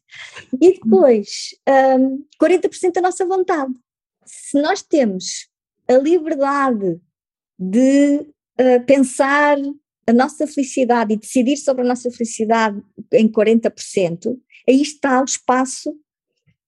E 0.61 0.73
depois, 0.73 1.55
um, 1.99 2.23
40% 2.41 2.93
da 2.93 3.01
nossa 3.01 3.25
vontade. 3.25 3.73
Se 4.25 4.61
nós 4.61 4.81
temos 4.81 5.49
a 5.87 5.93
liberdade 5.93 7.01
de 7.69 8.17
uh, 8.59 8.85
pensar 8.85 9.57
a 10.07 10.13
nossa 10.13 10.45
felicidade 10.45 11.13
e 11.13 11.17
decidir 11.17 11.57
sobre 11.57 11.83
a 11.83 11.87
nossa 11.87 12.11
felicidade 12.11 12.81
em 13.13 13.27
40%, 13.29 14.37
aí 14.67 14.81
está 14.81 15.21
o 15.21 15.25
espaço 15.25 15.95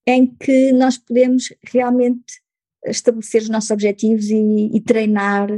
em 0.08 0.26
que 0.28 0.72
nós 0.72 0.98
podemos 0.98 1.54
realmente 1.64 2.42
estabelecer 2.86 3.42
os 3.42 3.50
nossos 3.50 3.72
objetivos 3.72 4.30
e, 4.30 4.70
e 4.74 4.80
treinar 4.80 5.50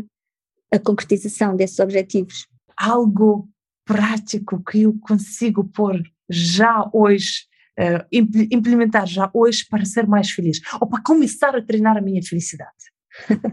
a 0.72 0.80
concretização 0.80 1.56
desses 1.56 1.80
objetivos 1.80 2.48
algo 2.76 3.50
prático 3.86 4.64
que 4.64 4.84
eu 4.84 4.98
consigo 5.00 5.64
pôr 5.64 6.02
já 6.30 6.90
hoje, 6.94 7.46
uh, 7.80 8.06
implementar 8.52 9.08
já 9.08 9.30
hoje 9.34 9.66
para 9.68 9.86
ser 9.86 10.06
mais 10.06 10.30
feliz, 10.30 10.60
ou 10.80 10.88
para 10.88 11.02
começar 11.02 11.56
a 11.56 11.62
treinar 11.62 11.98
a 11.98 12.02
minha 12.02 12.22
felicidade? 12.22 12.72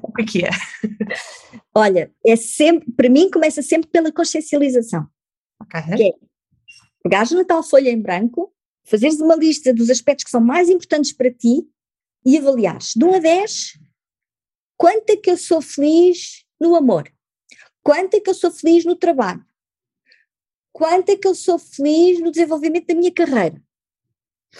O 0.02 0.12
que 0.12 0.22
é 0.22 0.24
que 0.24 0.44
é? 0.44 0.50
Olha, 1.74 2.12
é 2.24 2.36
sempre, 2.36 2.90
para 2.92 3.08
mim 3.08 3.30
começa 3.30 3.62
sempre 3.62 3.88
pela 3.90 4.12
consciencialização. 4.12 5.06
Ok. 5.60 5.80
Que 5.96 6.08
é 6.08 6.12
pegares 7.02 7.32
na 7.32 7.44
tal 7.44 7.62
folha 7.62 7.90
em 7.90 8.00
branco, 8.00 8.52
fazeres 8.84 9.20
uma 9.20 9.36
lista 9.36 9.74
dos 9.74 9.90
aspectos 9.90 10.24
que 10.24 10.30
são 10.30 10.40
mais 10.40 10.68
importantes 10.68 11.12
para 11.12 11.32
ti 11.32 11.66
e 12.24 12.38
avaliares 12.38 12.92
de 12.96 13.04
1 13.04 13.14
a 13.14 13.18
10 13.18 13.78
quanto 14.76 15.10
é 15.10 15.16
que 15.16 15.30
eu 15.30 15.36
sou 15.36 15.60
feliz 15.60 16.44
no 16.58 16.74
amor, 16.74 17.10
Quanto 17.84 18.14
é 18.14 18.20
que 18.20 18.30
eu 18.30 18.34
sou 18.34 18.50
feliz 18.50 18.86
no 18.86 18.96
trabalho? 18.96 19.44
Quanto 20.72 21.10
é 21.10 21.16
que 21.18 21.28
eu 21.28 21.34
sou 21.34 21.58
feliz 21.58 22.18
no 22.18 22.30
desenvolvimento 22.30 22.86
da 22.86 22.94
minha 22.94 23.12
carreira? 23.12 23.62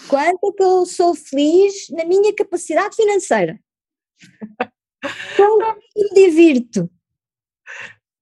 Quanto 0.07 0.47
é 0.47 0.51
que 0.55 0.63
eu 0.63 0.85
sou 0.85 1.15
feliz 1.15 1.89
na 1.89 2.05
minha 2.05 2.33
capacidade 2.35 2.95
financeira? 2.95 3.59
Como 5.37 5.63
é 5.63 5.75
me 5.95 6.13
divirto? 6.13 6.89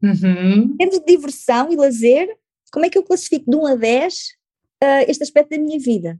Uhum. 0.01 0.63
Em 0.73 0.77
termos 0.77 0.99
de 0.99 1.05
diversão 1.05 1.71
e 1.71 1.75
lazer, 1.75 2.27
como 2.71 2.85
é 2.85 2.89
que 2.89 2.97
eu 2.97 3.03
classifico 3.03 3.49
de 3.49 3.55
1 3.55 3.65
a 3.67 3.75
10 3.75 4.15
uh, 4.15 4.85
este 5.07 5.23
aspecto 5.23 5.51
da 5.51 5.57
minha 5.57 5.79
vida? 5.79 6.19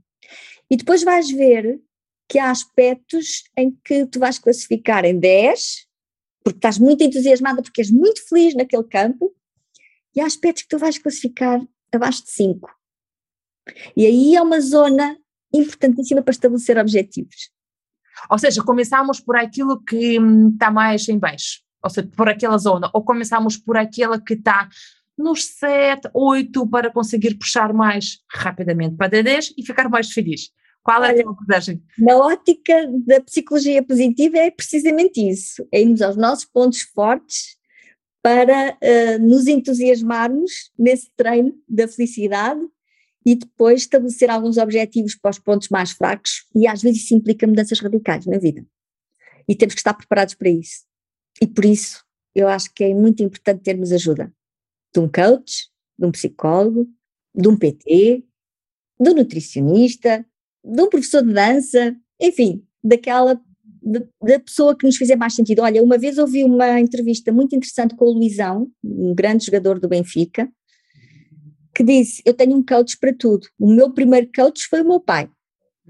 E 0.70 0.76
depois 0.76 1.02
vais 1.02 1.30
ver 1.30 1.80
que 2.28 2.38
há 2.38 2.50
aspectos 2.50 3.44
em 3.56 3.76
que 3.84 4.06
tu 4.06 4.18
vais 4.18 4.38
classificar 4.38 5.04
em 5.04 5.18
10 5.18 5.86
porque 6.44 6.58
estás 6.58 6.78
muito 6.78 7.02
entusiasmada, 7.02 7.62
porque 7.62 7.80
és 7.80 7.90
muito 7.90 8.22
feliz 8.28 8.54
naquele 8.54 8.84
campo, 8.84 9.34
e 10.14 10.20
há 10.20 10.26
aspectos 10.26 10.62
que 10.62 10.68
tu 10.68 10.78
vais 10.78 10.98
classificar 10.98 11.66
abaixo 11.90 12.22
de 12.22 12.30
5. 12.30 12.70
E 13.96 14.04
aí 14.04 14.36
é 14.36 14.42
uma 14.42 14.60
zona 14.60 15.18
importantíssima 15.52 16.22
para 16.22 16.32
estabelecer 16.32 16.76
objetivos. 16.76 17.50
Ou 18.30 18.38
seja, 18.38 18.62
começamos 18.62 19.20
por 19.20 19.36
aquilo 19.36 19.82
que 19.82 20.18
está 20.52 20.70
mais 20.70 21.08
em 21.08 21.18
baixo, 21.18 21.60
ou 21.82 21.90
seja, 21.90 22.08
por 22.16 22.28
aquela 22.28 22.58
zona, 22.58 22.90
ou 22.92 23.02
começamos 23.02 23.56
por 23.56 23.76
aquela 23.76 24.20
que 24.20 24.34
está 24.34 24.68
nos 25.16 25.44
7, 25.44 26.08
8 26.12 26.66
para 26.68 26.90
conseguir 26.90 27.34
puxar 27.36 27.72
mais 27.72 28.18
rapidamente 28.30 28.96
para 28.96 29.22
10 29.22 29.54
e 29.56 29.64
ficar 29.64 29.88
mais 29.88 30.10
feliz. 30.10 30.50
Qual 30.82 31.02
é 31.02 31.10
a 31.10 31.22
tua 31.22 31.32
abordagem? 31.32 31.82
Na 31.98 32.16
ótica 32.16 32.86
da 33.06 33.20
psicologia 33.20 33.82
positiva 33.82 34.36
é 34.36 34.50
precisamente 34.50 35.18
isso, 35.18 35.66
é 35.72 35.80
irmos 35.80 36.02
aos 36.02 36.16
nossos 36.16 36.44
pontos 36.44 36.82
fortes 36.82 37.56
para 38.22 38.72
uh, 38.72 39.18
nos 39.22 39.46
entusiasmarmos 39.46 40.70
nesse 40.78 41.10
treino 41.16 41.54
da 41.68 41.86
felicidade 41.86 42.60
e 43.24 43.34
depois 43.34 43.82
estabelecer 43.82 44.30
alguns 44.30 44.58
objetivos 44.58 45.14
para 45.14 45.30
os 45.30 45.38
pontos 45.38 45.68
mais 45.68 45.92
fracos 45.92 46.46
e 46.54 46.66
às 46.66 46.82
vezes 46.82 47.04
isso 47.04 47.14
implica 47.14 47.46
mudanças 47.46 47.80
radicais 47.80 48.26
na 48.26 48.38
vida. 48.38 48.64
E 49.48 49.54
temos 49.54 49.74
que 49.74 49.80
estar 49.80 49.94
preparados 49.94 50.34
para 50.34 50.48
isso. 50.48 50.84
E 51.40 51.46
por 51.46 51.64
isso 51.64 52.04
eu 52.34 52.48
acho 52.48 52.72
que 52.74 52.84
é 52.84 52.94
muito 52.94 53.22
importante 53.22 53.62
termos 53.62 53.92
ajuda 53.92 54.32
de 54.92 55.00
um 55.00 55.08
coach, 55.08 55.68
de 55.98 56.06
um 56.06 56.12
psicólogo, 56.12 56.88
de 57.34 57.48
um 57.48 57.56
PT, 57.56 58.24
do 58.98 59.14
nutricionista, 59.14 60.24
de 60.64 60.82
um 60.82 60.88
professor 60.88 61.22
de 61.22 61.32
dança, 61.32 61.96
enfim, 62.20 62.64
daquela 62.82 63.40
da 64.22 64.40
pessoa 64.40 64.74
que 64.74 64.86
nos 64.86 64.96
fizer 64.96 65.16
mais 65.16 65.34
sentido. 65.34 65.60
Olha, 65.60 65.82
uma 65.82 65.98
vez 65.98 66.16
ouvi 66.16 66.42
uma 66.42 66.80
entrevista 66.80 67.30
muito 67.30 67.54
interessante 67.54 67.94
com 67.94 68.06
o 68.06 68.12
Luizão, 68.14 68.70
um 68.82 69.14
grande 69.14 69.44
jogador 69.44 69.78
do 69.78 69.88
Benfica, 69.88 70.50
que 71.74 71.82
disse: 71.82 72.22
Eu 72.24 72.34
tenho 72.34 72.56
um 72.56 72.64
coach 72.64 72.98
para 72.98 73.14
tudo. 73.14 73.46
O 73.58 73.70
meu 73.72 73.92
primeiro 73.92 74.30
coach 74.34 74.66
foi 74.68 74.82
o 74.82 74.88
meu 74.88 75.00
pai, 75.00 75.28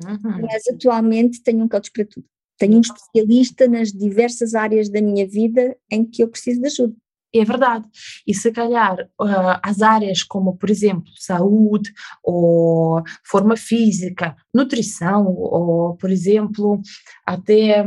uhum. 0.05 0.41
mas 0.43 0.67
atualmente 0.69 1.43
tenho 1.43 1.65
um 1.65 1.69
coach 1.69 1.91
para 1.93 2.05
tudo. 2.05 2.27
Tenho 2.59 2.79
um 2.79 2.81
especialista 2.81 3.67
nas 3.67 3.93
diversas 3.93 4.55
áreas 4.55 4.89
da 4.89 5.03
minha 5.03 5.27
vida 5.27 5.77
em 5.91 6.05
que 6.05 6.23
eu 6.23 6.29
preciso 6.29 6.61
de 6.61 6.67
ajuda 6.69 6.97
é 7.41 7.45
verdade. 7.45 7.89
E 8.27 8.35
se 8.35 8.51
calhar 8.53 8.97
uh, 9.21 9.59
as 9.63 9.83
áreas 9.83 10.23
como, 10.23 10.57
por 10.57 10.71
exemplo, 10.71 11.11
saúde 11.17 11.93
ou 12.23 13.03
forma 13.25 13.57
física, 13.57 14.37
nutrição 14.53 15.27
ou, 15.27 15.97
por 15.97 16.11
exemplo, 16.11 16.81
até 17.27 17.85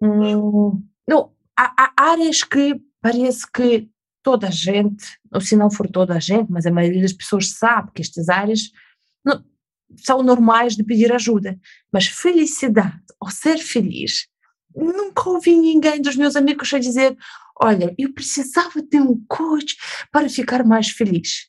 um, 0.00 0.82
não, 1.08 1.32
há, 1.56 1.72
há, 1.78 2.10
áreas 2.10 2.42
que 2.42 2.80
parece 3.00 3.50
que 3.50 3.88
toda 4.26 4.48
a 4.48 4.50
gente, 4.50 5.06
ou 5.32 5.40
se 5.40 5.54
não 5.54 5.70
for 5.70 5.88
toda 5.88 6.14
a 6.14 6.18
gente, 6.18 6.50
mas 6.50 6.66
a 6.66 6.70
maioria 6.72 7.00
das 7.00 7.12
pessoas 7.12 7.50
sabe 7.50 7.92
que 7.94 8.02
estas 8.02 8.28
áreas 8.28 8.72
não, 9.24 9.40
são 10.04 10.20
normais 10.20 10.74
de 10.74 10.82
pedir 10.82 11.12
ajuda, 11.12 11.56
mas 11.92 12.08
felicidade 12.08 13.04
ou 13.20 13.30
ser 13.30 13.56
feliz, 13.58 14.26
nunca 14.74 15.30
ouvi 15.30 15.54
ninguém 15.54 16.02
dos 16.02 16.16
meus 16.16 16.34
amigos 16.34 16.74
a 16.74 16.80
dizer 16.80 17.16
olha, 17.62 17.94
eu 17.96 18.12
precisava 18.12 18.82
ter 18.82 19.00
um 19.00 19.24
coach 19.28 19.76
para 20.10 20.28
ficar 20.28 20.64
mais 20.64 20.88
feliz. 20.88 21.48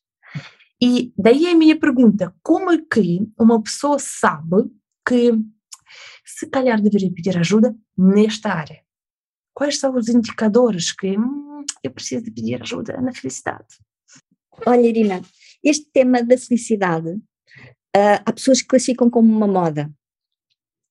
E 0.80 1.12
daí 1.18 1.48
a 1.48 1.56
minha 1.56 1.80
pergunta: 1.80 2.32
como 2.44 2.72
é 2.72 2.78
que 2.78 3.28
uma 3.40 3.60
pessoa 3.60 3.98
sabe 3.98 4.70
que 5.04 5.32
se 6.24 6.46
calhar 6.46 6.80
deveria 6.80 7.12
pedir 7.12 7.36
ajuda 7.40 7.76
nesta 7.98 8.54
área? 8.54 8.87
Quais 9.58 9.80
são 9.80 9.96
os 9.96 10.08
indicadores 10.08 10.92
que 10.92 11.18
hum, 11.18 11.66
eu 11.84 11.90
preciso 11.90 12.26
de 12.26 12.32
pedir 12.32 12.62
ajuda 12.62 13.02
na 13.02 13.12
felicidade? 13.12 13.66
Olha, 14.68 14.82
Irina, 14.82 15.22
este 15.64 15.90
tema 15.92 16.22
da 16.22 16.38
felicidade 16.38 17.20
Uh, 17.98 18.22
há 18.24 18.32
pessoas 18.32 18.62
que 18.62 18.68
classificam 18.68 19.10
como 19.10 19.28
uma 19.28 19.48
moda. 19.48 19.92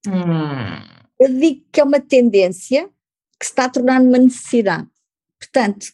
Hum. 0.08 1.06
Eu 1.20 1.32
digo 1.32 1.64
que 1.70 1.80
é 1.80 1.84
uma 1.84 2.00
tendência 2.00 2.88
que 3.38 3.46
se 3.46 3.52
está 3.52 3.66
a 3.66 3.70
tornar 3.70 4.00
uma 4.00 4.18
necessidade. 4.18 4.88
Portanto, 5.38 5.86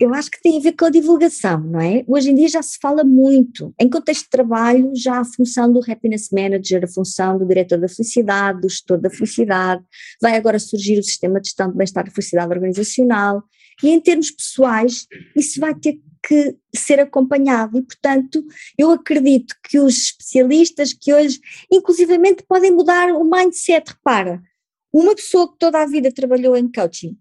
eu 0.00 0.14
acho 0.14 0.30
que 0.30 0.40
tem 0.40 0.56
a 0.56 0.62
ver 0.62 0.72
com 0.72 0.86
a 0.86 0.90
divulgação, 0.90 1.60
não 1.60 1.78
é? 1.78 2.02
Hoje 2.08 2.30
em 2.30 2.34
dia 2.34 2.48
já 2.48 2.62
se 2.62 2.78
fala 2.80 3.04
muito. 3.04 3.74
Em 3.78 3.88
contexto 3.88 4.24
de 4.24 4.30
trabalho, 4.30 4.90
já 4.96 5.20
a 5.20 5.24
função 5.24 5.70
do 5.70 5.80
happiness 5.80 6.30
manager, 6.32 6.84
a 6.84 6.88
função 6.88 7.38
do 7.38 7.46
diretor 7.46 7.78
da 7.78 7.86
felicidade, 7.86 8.62
do 8.62 8.68
gestor 8.68 8.98
da 8.98 9.10
felicidade, 9.10 9.84
vai 10.20 10.36
agora 10.36 10.58
surgir 10.58 10.98
o 10.98 11.02
sistema 11.02 11.38
de 11.38 11.48
gestão 11.48 11.70
de 11.70 11.76
bem-estar 11.76 12.08
e 12.08 12.10
felicidade 12.10 12.50
organizacional. 12.50 13.44
E 13.82 13.90
em 13.90 14.00
termos 14.00 14.30
pessoais, 14.30 15.06
isso 15.36 15.60
vai 15.60 15.74
ter 15.74 16.00
que 16.26 16.56
ser 16.74 16.98
acompanhado 17.00 17.78
e, 17.78 17.82
portanto, 17.82 18.42
eu 18.78 18.90
acredito 18.90 19.54
que 19.62 19.78
os 19.78 19.96
especialistas 19.96 20.94
que 20.94 21.12
hoje, 21.12 21.40
inclusivamente, 21.70 22.42
podem 22.48 22.70
mudar 22.70 23.10
o 23.12 23.24
mindset, 23.24 23.90
repara, 23.90 24.42
uma 24.92 25.14
pessoa 25.14 25.50
que 25.50 25.58
toda 25.58 25.82
a 25.82 25.86
vida 25.86 26.10
trabalhou 26.12 26.56
em 26.56 26.70
coaching, 26.70 27.18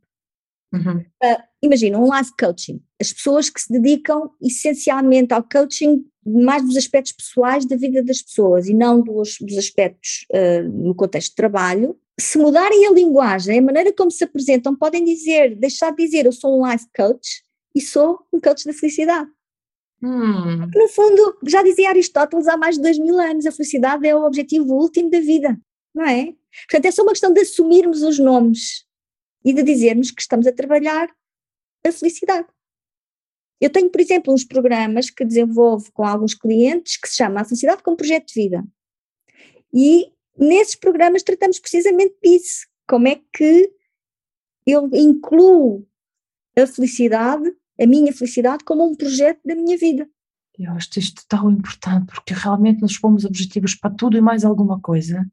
uhum. 0.74 1.00
uh, 1.00 1.49
imagina, 1.62 2.00
um 2.00 2.16
life 2.16 2.32
coaching, 2.40 2.82
as 3.00 3.12
pessoas 3.12 3.50
que 3.50 3.62
se 3.62 3.72
dedicam 3.72 4.32
essencialmente 4.42 5.34
ao 5.34 5.44
coaching 5.44 6.06
mais 6.26 6.64
dos 6.64 6.78
aspectos 6.78 7.14
pessoais 7.14 7.66
da 7.66 7.76
vida 7.76 8.04
das 8.04 8.22
pessoas 8.22 8.68
e 8.68 8.74
não 8.74 9.02
dos, 9.02 9.38
dos 9.42 9.58
aspectos 9.58 10.26
uh, 10.32 10.64
no 10.70 10.94
contexto 10.94 11.30
de 11.30 11.36
trabalho, 11.36 11.98
se 12.20 12.38
mudarem 12.38 12.86
a 12.86 12.92
linguagem, 12.92 13.60
a 13.60 13.62
maneira 13.62 13.94
como 13.94 14.12
se 14.12 14.24
apresentam, 14.24 14.76
podem 14.76 15.04
dizer, 15.04 15.56
deixar 15.56 15.92
de 15.92 16.04
dizer 16.04 16.26
eu 16.26 16.32
sou 16.32 16.60
um 16.60 16.70
life 16.70 16.86
coach 16.96 17.44
e 17.76 17.82
sou 17.82 18.20
um 18.32 18.40
coach 18.40 18.66
da 18.66 18.74
felicidade. 18.74 19.30
Hum. 20.02 20.68
No 20.74 20.88
fundo, 20.90 21.38
já 21.46 21.62
dizia 21.62 21.90
Aristóteles 21.90 22.48
há 22.48 22.56
mais 22.56 22.76
de 22.76 22.82
dois 22.82 22.98
mil 22.98 23.20
anos, 23.20 23.46
a 23.46 23.52
felicidade 23.52 24.08
é 24.08 24.16
o 24.16 24.26
objetivo 24.26 24.74
último 24.74 25.10
da 25.10 25.20
vida, 25.20 25.60
não 25.94 26.06
é? 26.06 26.34
Portanto, 26.70 26.86
é 26.86 26.92
só 26.92 27.04
uma 27.04 27.12
questão 27.12 27.34
de 27.34 27.42
assumirmos 27.42 28.02
os 28.02 28.18
nomes 28.18 28.86
e 29.44 29.54
de 29.54 29.64
dizermos 29.64 30.12
que 30.12 30.22
estamos 30.22 30.48
a 30.48 30.52
trabalhar 30.52 31.10
a 31.86 31.92
felicidade. 31.92 32.48
Eu 33.62 33.70
tenho, 33.70 33.90
por 33.90 34.00
exemplo, 34.00 34.34
uns 34.34 34.44
programas 34.44 35.10
que 35.10 35.26
desenvolvo 35.26 35.92
com 35.92 36.04
alguns 36.04 36.34
clientes 36.34 36.98
que 36.98 37.10
se 37.10 37.18
chama 37.18 37.42
A 37.42 37.46
Felicidade 37.46 37.84
como 37.84 37.98
Projeto 37.98 38.28
de 38.28 38.34
Vida. 38.34 38.66
E 39.74 40.12
nesses 40.38 40.76
programas 40.76 41.24
tratamos 41.24 41.60
precisamente 41.60 42.16
disso. 42.24 42.68
Como 42.88 43.08
é 43.08 43.22
que 43.34 43.72
eu 44.66 44.90
incluo 44.94 45.86
a 46.58 46.68
felicidade, 46.68 47.52
a 47.80 47.88
minha 47.88 48.14
felicidade, 48.14 48.64
como 48.64 48.86
um 48.86 48.96
projeto 48.96 49.40
da 49.46 49.56
minha 49.56 49.78
vida. 49.78 50.08
Eu 50.58 50.72
acho 50.74 51.00
isto 51.00 51.24
tão 51.28 51.50
importante 51.50 52.08
porque 52.08 52.34
realmente 52.34 52.82
nós 52.82 52.98
pomos 52.98 53.24
objetivos 53.24 53.76
para 53.76 53.92
tudo 53.92 54.18
e 54.18 54.22
mais 54.22 54.44
alguma 54.44 54.80
coisa 54.80 55.26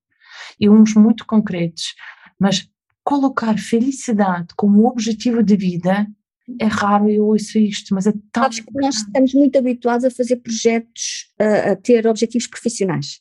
e 0.61 0.69
uns 0.69 0.95
muito 0.95 1.27
concretos, 1.27 1.95
mas 2.39 2.69
colocar 3.03 3.59
felicidade 3.59 4.49
como 4.57 4.87
objetivo 4.87 5.43
de 5.43 5.57
vida 5.57 6.07
é 6.61 6.67
raro 6.67 7.11
eu 7.11 7.27
ouço 7.27 7.59
isto, 7.59 7.95
mas 7.95 8.07
é 8.07 8.13
tão. 8.33 8.45
Acho 8.45 8.65
que 8.65 8.73
nós 8.75 8.95
estamos 8.97 9.35
muito 9.35 9.59
habituados 9.59 10.05
a 10.05 10.11
fazer 10.11 10.37
projetos, 10.37 11.33
a, 11.39 11.73
a 11.73 11.77
ter 11.77 12.07
objetivos 12.07 12.47
profissionais. 12.47 13.21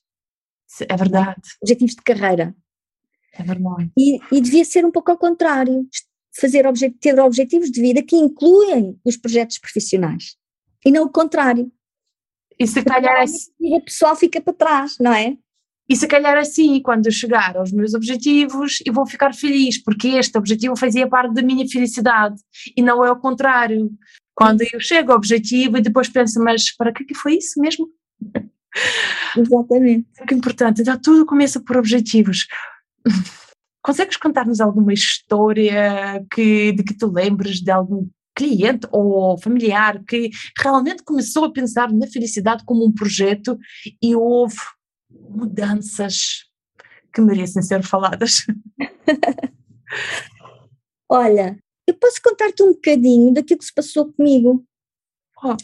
É 0.88 0.96
verdade. 0.96 1.42
Objetivos 1.62 1.96
de 1.96 2.02
carreira. 2.02 2.56
É 3.34 3.44
verdade. 3.44 3.92
E, 3.98 4.20
e 4.32 4.42
devia 4.42 4.64
ser 4.64 4.86
um 4.86 4.92
pouco 4.92 5.12
ao 5.12 5.18
contrário, 5.18 5.88
fazer 6.40 6.66
ter 7.00 7.20
objetivos 7.20 7.72
de 7.72 7.82
vida 7.82 8.04
que 8.04 8.16
incluem 8.16 9.00
os 9.04 9.18
projetos 9.18 9.58
profissionais 9.58 10.36
e 10.86 10.92
não 10.92 11.06
o 11.06 11.12
contrário. 11.12 11.72
E 12.60 12.68
se 12.68 12.84
calhar. 12.84 13.22
A 13.22 13.26
vida 13.26 13.82
pessoal 13.84 14.16
fica 14.16 14.40
para 14.40 14.54
trás, 14.54 14.96
não 15.00 15.14
é? 15.14 15.38
E 15.88 15.95
se 15.95 16.08
calhar 16.08 16.36
assim, 16.38 16.82
quando 16.82 17.06
eu 17.06 17.12
chegar 17.12 17.56
aos 17.56 17.71
meus 17.71 17.93
objetivos, 17.93 18.80
eu 18.86 18.91
vou 18.91 19.06
ficar 19.06 19.34
feliz, 19.36 19.82
porque 19.82 20.10
este 20.10 20.38
objetivo 20.38 20.76
fazia 20.76 21.08
parte 21.08 21.34
da 21.34 21.43
minha 21.43 21.67
felicidade 21.67 22.36
e 22.76 22.82
não 22.82 23.06
é 23.06 23.12
o 23.12 23.19
contrário. 23.19 23.91
Quando 24.34 24.62
eu 24.74 24.80
chego 24.80 25.12
ao 25.12 25.17
objetivo 25.17 25.78
e 25.78 25.82
depois 25.82 26.10
penso, 26.10 26.43
mas 26.43 26.76
para 26.76 26.91
que, 26.91 27.06
que 27.06 27.13
foi 27.13 27.38
isso 27.38 27.60
mesmo? 27.60 27.88
Exatamente. 29.38 30.08
É 30.19 30.26
que 30.26 30.34
importante, 30.34 30.82
então 30.82 31.00
tudo 31.00 31.26
começa 31.26 31.62
por 31.62 31.78
objetivos. 31.78 32.48
Consegues 33.82 34.17
contar-nos 34.17 34.60
alguma 34.60 34.93
história 34.93 36.26
que, 36.34 36.71
de 36.71 36.84
que 36.84 36.98
tu 36.98 37.12
lembres 37.12 37.62
de 37.62 37.69
algum 37.69 38.08
cliente 38.36 38.88
ou 38.91 39.39
familiar 39.39 40.04
que 40.04 40.30
realmente 40.60 41.04
começou 41.04 41.45
a 41.45 41.52
pensar 41.52 41.91
na 41.93 42.08
felicidade 42.08 42.63
como 42.65 42.86
um 42.86 42.91
projeto 42.91 43.58
e 44.02 44.15
houve 44.15 44.58
mudanças 45.36 46.45
que 47.13 47.21
merecem 47.21 47.62
ser 47.62 47.84
faladas? 47.84 48.45
Olha, 51.10 51.58
eu 51.88 51.93
posso 51.93 52.21
contar-te 52.21 52.63
um 52.63 52.74
bocadinho 52.74 53.34
daquilo 53.34 53.60
que 53.60 53.65
se 53.65 53.74
passou 53.74 54.12
comigo. 54.12 54.65
Oh. 55.43 55.56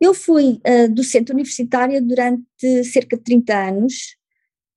Eu 0.00 0.14
fui 0.14 0.60
uh, 0.66 0.94
docente 0.94 1.32
universitária 1.32 2.00
durante 2.00 2.84
cerca 2.84 3.16
de 3.16 3.22
30 3.22 3.68
anos 3.68 4.16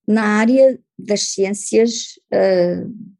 na 0.07 0.23
área 0.23 0.79
das 0.97 1.33
ciências, 1.33 2.19
uh, 2.33 3.15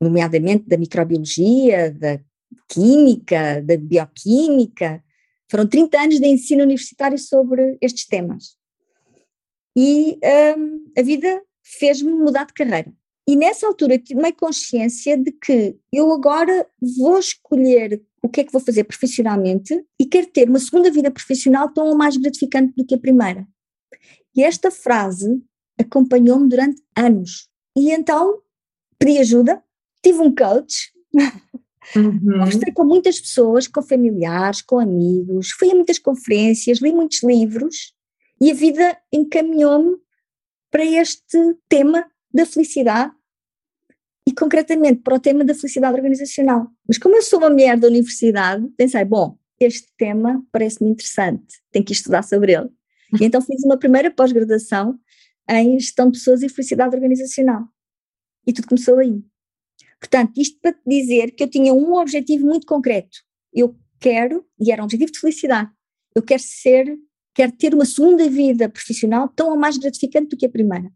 nomeadamente 0.00 0.66
da 0.66 0.76
microbiologia, 0.76 1.92
da 1.92 2.20
química, 2.68 3.62
da 3.62 3.76
bioquímica. 3.76 5.02
Foram 5.50 5.66
30 5.66 6.00
anos 6.00 6.20
de 6.20 6.26
ensino 6.26 6.64
universitário 6.64 7.18
sobre 7.18 7.78
estes 7.80 8.06
temas. 8.06 8.57
E 9.76 10.18
um, 10.56 10.84
a 10.96 11.02
vida 11.02 11.42
fez-me 11.62 12.12
mudar 12.12 12.44
de 12.44 12.52
carreira. 12.52 12.92
E 13.28 13.36
nessa 13.36 13.66
altura 13.66 13.98
tomei 13.98 14.32
consciência 14.32 15.16
de 15.16 15.30
que 15.32 15.76
eu 15.92 16.10
agora 16.12 16.66
vou 16.96 17.18
escolher 17.18 18.02
o 18.22 18.28
que 18.28 18.40
é 18.40 18.44
que 18.44 18.52
vou 18.52 18.60
fazer 18.60 18.84
profissionalmente 18.84 19.84
e 20.00 20.06
quero 20.06 20.28
ter 20.28 20.48
uma 20.48 20.58
segunda 20.58 20.90
vida 20.90 21.10
profissional 21.10 21.68
tão 21.72 21.88
ou 21.88 21.96
mais 21.96 22.16
gratificante 22.16 22.72
do 22.74 22.86
que 22.86 22.94
a 22.94 22.98
primeira. 22.98 23.46
E 24.34 24.42
esta 24.42 24.70
frase 24.70 25.42
acompanhou-me 25.78 26.48
durante 26.48 26.82
anos. 26.96 27.48
E 27.76 27.90
então 27.90 28.40
pedi 28.98 29.18
ajuda, 29.18 29.62
tive 30.02 30.20
um 30.20 30.34
coach, 30.34 30.90
uhum. 31.94 32.20
conversei 32.20 32.72
com 32.72 32.84
muitas 32.84 33.20
pessoas, 33.20 33.68
com 33.68 33.82
familiares, 33.82 34.62
com 34.62 34.78
amigos, 34.78 35.50
fui 35.50 35.70
a 35.70 35.74
muitas 35.74 35.98
conferências, 35.98 36.78
li 36.78 36.92
muitos 36.92 37.22
livros 37.22 37.92
e 38.40 38.50
a 38.50 38.54
vida 38.54 38.98
encaminhou-me 39.12 39.96
para 40.70 40.84
este 40.84 41.38
tema 41.68 42.08
da 42.32 42.44
felicidade 42.44 43.12
e 44.26 44.32
concretamente 44.32 45.00
para 45.00 45.14
o 45.14 45.20
tema 45.20 45.44
da 45.44 45.54
felicidade 45.54 45.96
organizacional. 45.96 46.68
Mas 46.86 46.98
como 46.98 47.16
eu 47.16 47.22
sou 47.22 47.38
uma 47.38 47.50
mulher 47.50 47.78
da 47.78 47.88
universidade, 47.88 48.68
pensei, 48.76 49.04
bom, 49.04 49.38
este 49.58 49.88
tema 49.96 50.44
parece-me 50.52 50.90
interessante, 50.90 51.56
tenho 51.72 51.84
que 51.84 51.92
estudar 51.92 52.22
sobre 52.22 52.52
ele. 52.52 52.68
E 53.20 53.24
então 53.24 53.40
fiz 53.40 53.64
uma 53.64 53.78
primeira 53.78 54.10
pós-graduação 54.10 54.98
em 55.48 55.78
gestão 55.78 56.10
de 56.10 56.18
pessoas 56.18 56.42
e 56.42 56.48
felicidade 56.48 56.94
organizacional. 56.94 57.64
E 58.46 58.52
tudo 58.52 58.68
começou 58.68 58.98
aí. 58.98 59.22
Portanto, 59.98 60.38
isto 60.38 60.60
para 60.60 60.72
te 60.72 60.82
dizer 60.86 61.32
que 61.32 61.42
eu 61.42 61.48
tinha 61.48 61.72
um 61.72 61.94
objetivo 61.94 62.46
muito 62.46 62.66
concreto. 62.66 63.18
Eu 63.52 63.76
quero, 63.98 64.46
e 64.60 64.70
era 64.70 64.82
um 64.82 64.84
objetivo 64.84 65.10
de 65.10 65.18
felicidade, 65.18 65.70
eu 66.14 66.22
quero 66.22 66.42
ser, 66.42 66.98
quero 67.38 67.52
ter 67.52 67.72
uma 67.72 67.84
segunda 67.84 68.28
vida 68.28 68.68
profissional 68.68 69.28
tão 69.28 69.50
ou 69.50 69.56
mais 69.56 69.78
gratificante 69.78 70.30
do 70.30 70.36
que 70.36 70.44
a 70.44 70.48
primeira. 70.48 70.90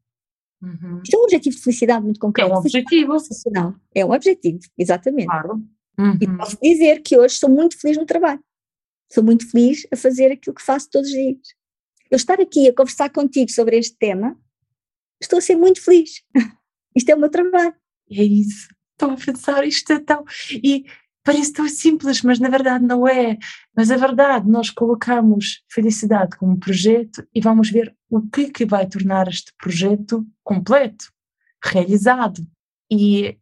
Uhum. 0.60 1.00
Isto 1.00 1.14
é 1.14 1.18
um 1.20 1.22
objetivo 1.22 1.54
de 1.54 1.62
felicidade 1.62 2.04
muito 2.04 2.18
concreto. 2.18 2.50
É 2.50 2.52
um 2.52 2.58
objetivo. 2.58 3.06
Profissional. 3.06 3.74
É 3.94 4.04
um 4.04 4.10
objetivo, 4.10 4.58
exatamente. 4.76 5.26
Claro. 5.26 5.62
Uhum. 5.96 6.18
E 6.20 6.26
posso 6.36 6.58
dizer 6.60 7.00
que 7.00 7.16
hoje 7.16 7.36
sou 7.36 7.48
muito 7.48 7.78
feliz 7.80 7.96
no 7.96 8.04
trabalho. 8.04 8.42
Sou 9.12 9.22
muito 9.22 9.48
feliz 9.48 9.86
a 9.92 9.96
fazer 9.96 10.32
aquilo 10.32 10.56
que 10.56 10.62
faço 10.62 10.90
todos 10.90 11.10
os 11.10 11.14
dias. 11.14 11.38
Eu 12.10 12.16
estar 12.16 12.40
aqui 12.40 12.68
a 12.68 12.74
conversar 12.74 13.10
contigo 13.10 13.52
sobre 13.52 13.78
este 13.78 13.96
tema, 13.96 14.36
estou 15.20 15.38
a 15.38 15.42
ser 15.42 15.54
muito 15.54 15.80
feliz. 15.80 16.24
Isto 16.96 17.10
é 17.10 17.14
o 17.14 17.20
meu 17.20 17.30
trabalho. 17.30 17.74
É 18.10 18.22
isso. 18.24 18.66
Estou 18.94 19.10
a 19.10 19.16
pensar, 19.16 19.66
isto 19.66 19.92
é 19.92 19.98
tão. 20.00 20.24
E 20.62 20.84
parece 21.24 21.52
tão 21.52 21.68
simples, 21.68 22.22
mas 22.22 22.38
na 22.38 22.48
verdade 22.48 22.84
não 22.84 23.06
é. 23.06 23.38
Mas 23.76 23.90
a 23.90 23.96
verdade, 23.96 24.48
nós 24.48 24.70
colocamos 24.70 25.62
felicidade 25.70 26.36
como 26.36 26.58
projeto 26.58 27.26
e 27.34 27.40
vamos 27.40 27.70
ver 27.70 27.94
o 28.10 28.20
que, 28.20 28.50
que 28.50 28.64
vai 28.64 28.86
tornar 28.86 29.28
este 29.28 29.52
projeto 29.58 30.26
completo, 30.42 31.06
realizado 31.62 32.46
e, 32.90 33.38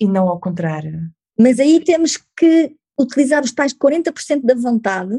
e 0.00 0.06
não 0.06 0.28
ao 0.28 0.40
contrário. 0.40 1.10
Mas 1.38 1.58
aí 1.58 1.82
temos 1.82 2.18
que 2.36 2.76
utilizar 2.98 3.42
os 3.42 3.52
tais 3.52 3.74
40% 3.74 4.42
da 4.42 4.54
vontade, 4.54 5.18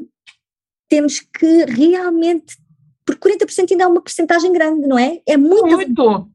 temos 0.88 1.20
que 1.20 1.66
realmente, 1.66 2.58
porque 3.06 3.30
40% 3.30 3.72
ainda 3.72 3.84
é 3.84 3.88
uma 3.88 4.02
porcentagem 4.02 4.52
grande, 4.54 4.88
não 4.88 4.98
é? 4.98 5.22
É 5.28 5.36
muita 5.38 5.76
Muito! 5.76 6.32